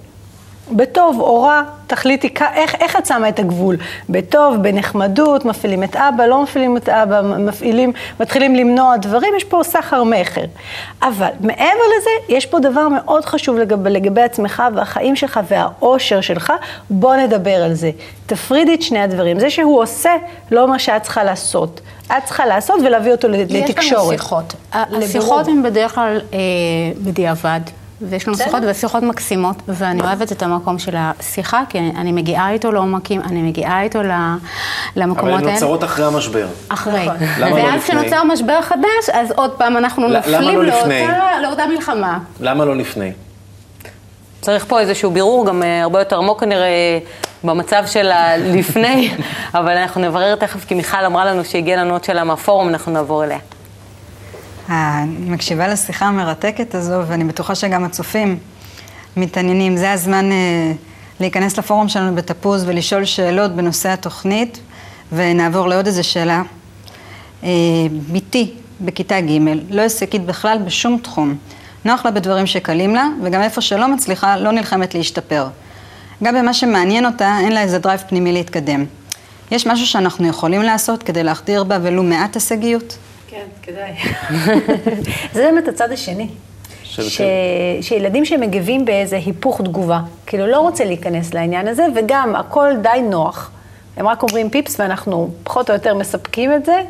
בטוב 0.72 1.20
או 1.20 1.42
רע, 1.42 1.62
תחליטי 1.86 2.34
איך, 2.54 2.74
איך 2.74 2.96
את 2.96 3.06
שמה 3.06 3.28
את 3.28 3.38
הגבול. 3.38 3.76
בטוב, 4.08 4.56
בנחמדות, 4.62 5.44
מפעילים 5.44 5.84
את 5.84 5.96
אבא, 5.96 6.26
לא 6.26 6.42
מפעילים 6.42 6.76
את 6.76 6.88
אבא, 6.88 7.20
מפעילים, 7.22 7.92
מתחילים 8.20 8.54
למנוע 8.54 8.96
דברים, 8.96 9.32
יש 9.36 9.44
פה 9.44 9.60
סחר 9.64 10.04
מכר. 10.04 10.44
אבל 11.02 11.30
מעבר 11.40 11.82
לזה, 11.98 12.34
יש 12.34 12.46
פה 12.46 12.58
דבר 12.58 12.88
מאוד 12.88 13.24
חשוב 13.24 13.56
לגבי, 13.56 13.90
לגבי 13.90 14.22
עצמך 14.22 14.62
והחיים 14.74 15.16
שלך 15.16 15.40
והאושר 15.48 16.20
שלך, 16.20 16.52
בוא 16.90 17.16
נדבר 17.16 17.64
על 17.64 17.74
זה. 17.74 17.90
תפרידי 18.26 18.74
את 18.74 18.82
שני 18.82 18.98
הדברים. 18.98 19.40
זה 19.40 19.50
שהוא 19.50 19.82
עושה, 19.82 20.10
לא 20.50 20.68
מה 20.68 20.78
שאת 20.78 21.02
צריכה 21.02 21.24
לעשות. 21.24 21.80
את 22.06 22.24
צריכה 22.24 22.46
לעשות 22.46 22.80
ולהביא 22.84 23.12
אותו 23.12 23.28
לתקשורת. 23.28 23.78
יש 23.78 23.92
לנו 23.92 24.10
שיחות. 24.10 24.54
השיחות 24.72 25.48
הן 25.48 25.62
בדרך 25.62 25.94
כלל 25.94 26.20
אה, 26.32 26.38
בדיעבד. 27.04 27.60
ויש 28.00 28.28
לנו 28.28 28.36
שיחות 28.36 28.62
ושיחות 28.66 29.02
מקסימות, 29.02 29.56
ואני 29.68 30.00
אוהבת 30.00 30.32
את 30.32 30.42
המקום 30.42 30.78
של 30.78 30.94
השיחה, 30.98 31.62
כי 31.68 31.78
אני 31.78 32.12
מגיעה 32.12 32.50
איתו 32.50 32.72
לעומקים, 32.72 33.20
אני 33.20 33.42
מגיעה 33.42 33.82
איתו 33.82 33.98
למקומות 34.96 35.26
האלה. 35.26 35.38
אבל 35.38 35.48
הן 35.48 35.52
נוצרות 35.52 35.84
אחרי 35.84 36.04
המשבר. 36.04 36.46
אחרי. 36.68 37.06
נכון. 37.06 37.16
למה 37.38 37.50
לא 37.50 37.56
לפני? 37.56 37.70
ואז 37.70 37.82
כשנוצר 37.84 38.24
משבר 38.24 38.62
חדש, 38.62 39.10
אז 39.12 39.32
עוד 39.36 39.50
פעם 39.50 39.76
אנחנו 39.76 40.08
נופלים 40.08 40.62
לא 40.62 41.40
לאותה 41.42 41.66
מלחמה. 41.66 42.18
למה 42.40 42.64
לא 42.64 42.76
לפני? 42.76 43.12
צריך 44.40 44.64
פה 44.68 44.80
איזשהו 44.80 45.10
בירור, 45.10 45.46
גם 45.46 45.62
אה, 45.62 45.82
הרבה 45.82 45.98
יותר 45.98 46.16
עמוק 46.16 46.40
כנראה 46.40 46.98
במצב 47.44 47.82
של 47.86 48.10
הלפני, 48.10 49.10
אבל 49.54 49.76
אנחנו 49.76 50.00
נברר 50.00 50.34
תכף, 50.34 50.64
כי 50.64 50.74
מיכל 50.74 51.04
אמרה 51.06 51.24
לנו 51.24 51.44
שהגיעה 51.44 51.84
לנו 51.84 51.92
עוד 51.92 52.04
שאלה 52.04 52.24
מהפורום, 52.24 52.68
אנחנו 52.68 52.92
נעבור 52.92 53.24
אליה. 53.24 53.38
אני 54.68 55.30
מקשיבה 55.30 55.68
לשיחה 55.68 56.06
המרתקת 56.06 56.74
הזו, 56.74 57.02
ואני 57.06 57.24
בטוחה 57.24 57.54
שגם 57.54 57.84
הצופים 57.84 58.38
מתעניינים. 59.16 59.76
זה 59.76 59.92
הזמן 59.92 60.32
אה, 60.32 60.72
להיכנס 61.20 61.58
לפורום 61.58 61.88
שלנו 61.88 62.14
בתפוז 62.14 62.64
ולשאול 62.66 63.04
שאלות 63.04 63.52
בנושא 63.56 63.88
התוכנית, 63.88 64.58
ונעבור 65.12 65.68
לעוד 65.68 65.86
איזה 65.86 66.02
שאלה. 66.02 66.42
אה, 67.44 67.48
בתי 68.12 68.52
בכיתה 68.80 69.20
ג', 69.20 69.38
לא 69.70 69.82
הישגית 69.82 70.24
בכלל 70.24 70.58
בשום 70.58 70.98
תחום. 71.02 71.36
נוח 71.84 72.04
לה 72.04 72.10
בדברים 72.10 72.46
שקלים 72.46 72.94
לה, 72.94 73.08
וגם 73.22 73.42
איפה 73.42 73.60
שלא 73.60 73.88
מצליחה, 73.88 74.36
לא 74.36 74.52
נלחמת 74.52 74.94
להשתפר. 74.94 75.48
גם 76.22 76.34
במה 76.34 76.54
שמעניין 76.54 77.06
אותה, 77.06 77.38
אין 77.40 77.52
לה 77.52 77.62
איזה 77.62 77.78
drive 77.78 78.02
פנימי 78.08 78.32
להתקדם. 78.32 78.84
יש 79.50 79.66
משהו 79.66 79.86
שאנחנו 79.86 80.28
יכולים 80.28 80.62
לעשות 80.62 81.02
כדי 81.02 81.22
להחדיר 81.22 81.64
בה 81.64 81.78
ולו 81.82 82.02
מעט 82.02 82.34
הישגיות? 82.34 82.98
כן, 83.28 83.46
כדאי. 83.62 83.92
זה 85.34 85.42
באמת 85.42 85.68
הצד 85.68 85.92
השני. 85.92 86.28
ש... 86.84 87.20
שילדים 87.80 88.24
שמגיבים 88.24 88.84
באיזה 88.84 89.16
היפוך 89.16 89.60
תגובה, 89.60 90.00
כאילו 90.26 90.46
לא 90.46 90.60
רוצה 90.60 90.84
להיכנס 90.84 91.34
לעניין 91.34 91.68
הזה, 91.68 91.86
וגם 91.94 92.36
הכל 92.36 92.70
די 92.82 93.02
נוח. 93.02 93.50
הם 93.96 94.08
רק 94.08 94.22
אומרים 94.22 94.50
פיפס 94.50 94.80
ואנחנו 94.80 95.30
פחות 95.44 95.70
או 95.70 95.74
יותר 95.74 95.94
מספקים 95.94 96.52
את 96.52 96.64
זה, 96.64 96.80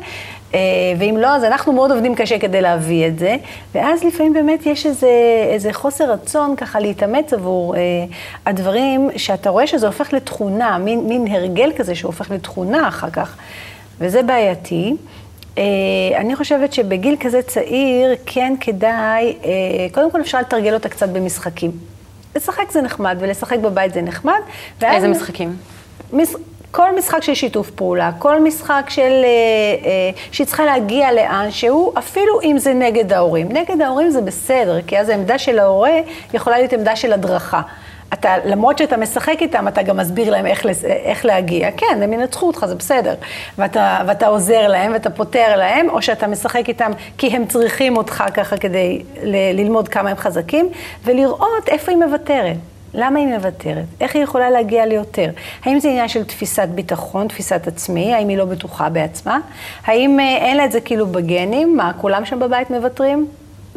אה, 0.53 0.59
ואם 0.99 1.17
לא, 1.19 1.27
אז 1.27 1.43
אנחנו 1.43 1.73
מאוד 1.73 1.91
עובדים 1.91 2.15
קשה 2.15 2.39
כדי 2.39 2.61
להביא 2.61 3.07
את 3.07 3.19
זה, 3.19 3.35
ואז 3.75 4.03
לפעמים 4.03 4.33
באמת 4.33 4.65
יש 4.65 4.85
איזה, 4.85 5.11
איזה 5.53 5.73
חוסר 5.73 6.11
רצון 6.11 6.55
ככה 6.55 6.79
להתאמץ 6.79 7.33
עבור 7.33 7.75
אה, 7.75 7.81
הדברים 8.45 9.09
שאתה 9.15 9.49
רואה 9.49 9.67
שזה 9.67 9.87
הופך 9.87 10.13
לתכונה, 10.13 10.77
מין, 10.77 11.07
מין 11.07 11.27
הרגל 11.27 11.71
כזה 11.77 11.95
שהופך 11.95 12.31
לתכונה 12.31 12.87
אחר 12.87 13.09
כך, 13.09 13.35
וזה 13.99 14.23
בעייתי. 14.23 14.95
אה, 15.57 15.63
אני 16.17 16.35
חושבת 16.35 16.73
שבגיל 16.73 17.15
כזה 17.19 17.41
צעיר 17.41 18.15
כן 18.25 18.53
כדאי, 18.59 19.37
אה, 19.45 19.51
קודם 19.91 20.11
כל 20.11 20.21
אפשר 20.21 20.39
לתרגל 20.39 20.73
אותה 20.73 20.89
קצת 20.89 21.09
במשחקים. 21.09 21.71
לשחק 22.35 22.71
זה 22.71 22.81
נחמד 22.81 23.17
ולשחק 23.19 23.59
בבית 23.59 23.93
זה 23.93 24.01
נחמד. 24.01 24.39
איזה 24.81 25.07
משחקים? 25.07 25.57
מש... 26.13 26.29
כל 26.71 26.97
משחק 26.97 27.23
של 27.23 27.33
שיתוף 27.33 27.71
פעולה, 27.71 28.11
כל 28.19 28.39
משחק 28.39 28.85
של... 28.89 29.01
אה, 29.01 30.09
שהיא 30.31 30.47
צריכה 30.47 30.65
להגיע 30.65 31.11
לאן 31.11 31.51
שהוא, 31.51 31.93
אפילו 31.97 32.41
אם 32.41 32.57
זה 32.57 32.73
נגד 32.73 33.13
ההורים. 33.13 33.47
נגד 33.51 33.81
ההורים 33.81 34.09
זה 34.09 34.21
בסדר, 34.21 34.81
כי 34.81 34.99
אז 34.99 35.09
העמדה 35.09 35.37
של 35.37 35.59
ההורה 35.59 35.99
יכולה 36.33 36.57
להיות 36.57 36.73
עמדה 36.73 36.95
של 36.95 37.13
הדרכה. 37.13 37.61
אתה, 38.13 38.35
למרות 38.45 38.77
שאתה 38.77 38.97
משחק 38.97 39.35
איתם, 39.41 39.67
אתה 39.67 39.81
גם 39.81 39.97
מסביר 39.97 40.29
להם 40.29 40.45
איך, 40.45 40.65
איך 40.83 41.25
להגיע. 41.25 41.71
כן, 41.77 41.99
הם 42.03 42.13
ינצחו 42.13 42.47
אותך, 42.47 42.65
זה 42.65 42.75
בסדר. 42.75 43.15
ואתה, 43.57 44.01
ואתה 44.07 44.27
עוזר 44.27 44.67
להם 44.67 44.93
ואתה 44.93 45.09
פותר 45.09 45.55
להם, 45.57 45.89
או 45.89 46.01
שאתה 46.01 46.27
משחק 46.27 46.63
איתם 46.67 46.91
כי 47.17 47.27
הם 47.27 47.45
צריכים 47.45 47.97
אותך 47.97 48.23
ככה 48.33 48.57
כדי 48.57 49.03
ל, 49.23 49.59
ללמוד 49.59 49.87
כמה 49.87 50.09
הם 50.09 50.17
חזקים, 50.17 50.69
ולראות 51.03 51.69
איפה 51.69 51.91
היא 51.91 51.99
מוותרת. 51.99 52.57
למה 52.93 53.19
היא 53.19 53.27
מוותרת? 53.27 53.85
איך 54.01 54.15
היא 54.15 54.23
יכולה 54.23 54.49
להגיע 54.49 54.85
ליותר? 54.85 55.29
האם 55.65 55.79
זה 55.79 55.89
עניין 55.89 56.07
של 56.07 56.23
תפיסת 56.23 56.67
ביטחון, 56.67 57.27
תפיסת 57.27 57.67
עצמי? 57.67 58.13
האם 58.13 58.27
היא 58.27 58.37
לא 58.37 58.45
בטוחה 58.45 58.89
בעצמה? 58.89 59.39
האם 59.85 60.19
אה, 60.19 60.37
אין 60.37 60.57
לה 60.57 60.65
את 60.65 60.71
זה 60.71 60.81
כאילו 60.81 61.07
בגנים? 61.07 61.77
מה, 61.77 61.91
כולם 61.97 62.25
שם 62.25 62.39
בבית 62.39 62.69
מוותרים? 62.69 63.27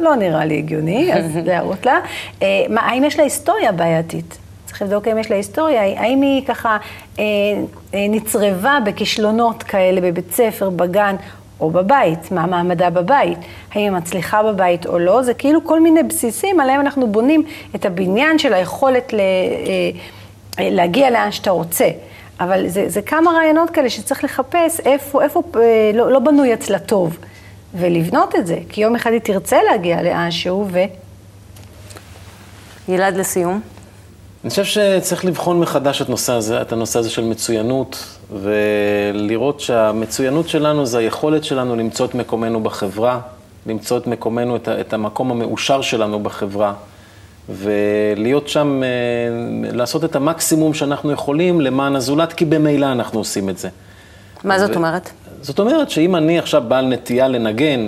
לא 0.01 0.15
נראה 0.15 0.45
לי 0.45 0.57
הגיוני, 0.57 1.13
אז 1.13 1.37
להראות 1.47 1.85
לה. 1.85 1.99
אה, 2.41 2.47
מה, 2.69 2.81
האם 2.81 3.03
יש 3.03 3.17
לה 3.17 3.23
היסטוריה 3.23 3.71
בעייתית? 3.71 4.37
צריך 4.65 4.81
לבדוק 4.81 5.07
האם 5.07 5.17
יש 5.17 5.29
לה 5.29 5.35
היסטוריה, 5.35 5.81
האם 5.81 6.21
היא 6.21 6.45
ככה 6.45 6.77
אה, 7.19 7.23
אה, 7.93 8.05
נצרבה 8.09 8.77
בכישלונות 8.85 9.63
כאלה 9.63 10.01
בבית 10.01 10.31
ספר, 10.31 10.69
בגן, 10.69 11.15
או 11.61 11.69
בבית, 11.69 12.31
מה 12.31 12.45
מעמדה 12.45 12.89
בבית, 12.89 13.37
האם 13.71 13.81
היא 13.81 13.89
מצליחה 13.91 14.43
בבית 14.43 14.85
או 14.85 14.99
לא, 14.99 15.21
זה 15.21 15.33
כאילו 15.33 15.63
כל 15.63 15.79
מיני 15.79 16.03
בסיסים 16.03 16.59
עליהם 16.59 16.79
אנחנו 16.79 17.07
בונים 17.07 17.43
את 17.75 17.85
הבניין 17.85 18.39
של 18.39 18.53
היכולת 18.53 19.13
ל, 19.13 19.19
אה, 19.19 19.23
אה, 20.59 20.69
להגיע 20.71 21.09
לאן 21.09 21.31
שאתה 21.31 21.51
רוצה. 21.51 21.89
אבל 22.39 22.67
זה, 22.67 22.89
זה 22.89 23.01
כמה 23.01 23.31
רעיונות 23.31 23.69
כאלה 23.69 23.89
שצריך 23.89 24.23
לחפש 24.23 24.79
איפה, 24.79 25.23
איפה 25.23 25.43
אה, 25.55 25.91
לא, 25.93 26.11
לא 26.11 26.19
בנוי 26.19 26.53
אצלה 26.53 26.79
טוב, 26.79 27.17
ולבנות 27.73 28.35
את 28.35 28.47
זה, 28.47 28.57
כי 28.69 28.81
יום 28.81 28.95
אחד 28.95 29.11
היא 29.11 29.21
תרצה 29.21 29.57
להגיע 29.71 30.03
לאן 30.03 30.31
שהוא 30.31 30.67
ו... 30.71 30.79
גלעד, 32.89 33.17
לסיום. 33.17 33.61
אני 34.43 34.49
חושב 34.49 34.63
שצריך 34.63 35.25
לבחון 35.25 35.59
מחדש 35.59 36.01
את, 36.01 36.09
נושא 36.09 36.33
הזה, 36.33 36.61
את 36.61 36.71
הנושא 36.71 36.99
הזה 36.99 37.09
של 37.09 37.23
מצוינות, 37.23 38.05
ולראות 38.33 39.59
שהמצוינות 39.59 40.49
שלנו 40.49 40.85
זה 40.85 40.97
היכולת 40.97 41.43
שלנו 41.43 41.75
למצוא 41.75 42.05
את 42.05 42.15
מקומנו 42.15 42.63
בחברה, 42.63 43.19
למצוא 43.65 43.97
את 43.97 44.07
מקומנו, 44.07 44.55
את, 44.55 44.69
את 44.69 44.93
המקום 44.93 45.31
המאושר 45.31 45.81
שלנו 45.81 46.23
בחברה, 46.23 46.73
ולהיות 47.49 48.47
שם, 48.47 48.81
אה, 48.83 48.89
לעשות 49.73 50.03
את 50.03 50.15
המקסימום 50.15 50.73
שאנחנו 50.73 51.11
יכולים 51.11 51.61
למען 51.61 51.95
הזולת, 51.95 52.33
כי 52.33 52.45
במילא 52.45 52.91
אנחנו 52.91 53.19
עושים 53.19 53.49
את 53.49 53.57
זה. 53.57 53.69
מה 54.43 54.59
זאת 54.59 54.75
אומרת? 54.75 55.09
זאת 55.41 55.59
אומרת 55.59 55.89
שאם 55.89 56.15
אני 56.15 56.39
עכשיו 56.39 56.63
בעל 56.67 56.85
נטייה 56.85 57.27
לנגן, 57.27 57.85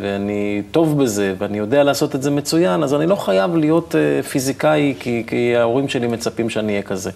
ואני 0.00 0.62
טוב 0.70 1.02
בזה, 1.02 1.34
ואני 1.38 1.58
יודע 1.58 1.84
לעשות 1.84 2.14
את 2.14 2.22
זה 2.22 2.30
מצוין, 2.30 2.82
אז 2.82 2.94
אני 2.94 3.06
לא 3.06 3.14
חייב 3.14 3.56
להיות 3.56 3.94
uh, 3.94 4.26
פיזיקאי, 4.26 4.94
כי, 5.00 5.24
כי 5.26 5.56
ההורים 5.56 5.88
שלי 5.88 6.06
מצפים 6.06 6.50
שאני 6.50 6.72
אהיה 6.72 6.82
כזה. 6.82 7.10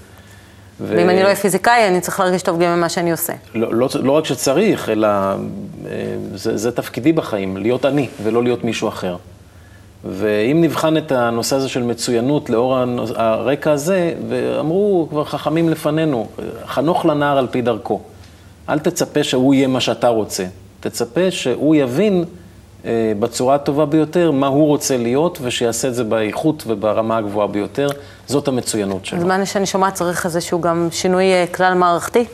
ו... 0.80 0.94
ואם 0.96 1.10
אני 1.10 1.18
לא 1.18 1.24
אהיה 1.24 1.36
פיזיקאי, 1.36 1.88
אני 1.88 2.00
צריך 2.00 2.20
להרגיש 2.20 2.42
טוב 2.42 2.60
גם 2.60 2.76
ממה 2.76 2.88
שאני 2.88 3.12
עושה. 3.12 3.32
לא, 3.54 3.74
לא, 3.74 3.88
לא 4.02 4.12
רק 4.12 4.24
שצריך, 4.24 4.88
אלא 4.88 5.08
uh, 5.08 5.86
זה, 6.34 6.56
זה 6.56 6.72
תפקידי 6.72 7.12
בחיים, 7.12 7.56
להיות 7.56 7.84
אני 7.84 8.08
ולא 8.22 8.42
להיות 8.42 8.64
מישהו 8.64 8.88
אחר. 8.88 9.16
ואם 10.04 10.60
נבחן 10.60 10.96
את 10.96 11.12
הנושא 11.12 11.56
הזה 11.56 11.68
של 11.68 11.82
מצוינות 11.82 12.50
לאור 12.50 12.76
הרקע 13.14 13.72
הזה, 13.72 14.14
ואמרו 14.28 15.06
כבר 15.10 15.24
חכמים 15.24 15.68
לפנינו, 15.68 16.28
חנוך 16.66 17.06
לנער 17.06 17.38
על 17.38 17.46
פי 17.50 17.62
דרכו. 17.62 18.00
אל 18.68 18.78
תצפה 18.78 19.24
שהוא 19.24 19.54
יהיה 19.54 19.68
מה 19.68 19.80
שאתה 19.80 20.08
רוצה. 20.08 20.44
תצפה 20.80 21.30
שהוא 21.30 21.74
יבין 21.74 22.24
אה, 22.84 23.12
בצורה 23.20 23.54
הטובה 23.54 23.86
ביותר 23.86 24.30
מה 24.30 24.46
הוא 24.46 24.66
רוצה 24.66 24.96
להיות, 24.96 25.38
ושיעשה 25.42 25.88
את 25.88 25.94
זה 25.94 26.04
באיכות 26.04 26.62
וברמה 26.66 27.16
הגבוהה 27.16 27.46
ביותר. 27.46 27.88
זאת 28.26 28.48
המצוינות 28.48 29.06
שלו. 29.06 29.18
בזמן 29.18 29.46
שאני 29.46 29.66
שומעת 29.66 29.94
צריך 29.94 30.26
איזשהו 30.26 30.60
גם 30.60 30.88
שינוי 30.90 31.24
אה, 31.24 31.44
כלל 31.54 31.74
מערכתי. 31.74 32.24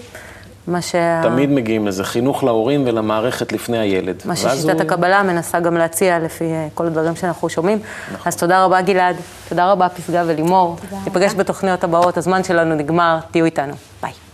מה 0.66 0.82
שה... 0.82 1.20
תמיד 1.22 1.50
מגיעים 1.50 1.86
לזה, 1.86 2.04
חינוך 2.04 2.44
להורים 2.44 2.84
ולמערכת 2.86 3.52
לפני 3.52 3.78
הילד. 3.78 4.16
מה 4.24 4.36
ששיטת 4.36 4.72
הוא... 4.72 4.80
הקבלה 4.80 5.22
מנסה 5.22 5.60
גם 5.60 5.76
להציע 5.76 6.18
לפי 6.18 6.44
אה, 6.44 6.68
כל 6.74 6.86
הדברים 6.86 7.16
שאנחנו 7.16 7.48
שומעים. 7.48 7.78
נכון. 8.12 8.22
אז 8.26 8.36
תודה 8.36 8.64
רבה 8.64 8.80
גלעד, 8.80 9.16
תודה 9.48 9.72
רבה 9.72 9.88
פסגה 9.88 10.22
ולימור. 10.26 10.76
ניפגש 11.04 11.34
בתוכניות 11.34 11.84
הבאות, 11.84 12.16
הזמן 12.16 12.44
שלנו 12.44 12.74
נגמר, 12.74 13.18
תהיו 13.30 13.44
איתנו. 13.44 13.74
ביי. 14.02 14.27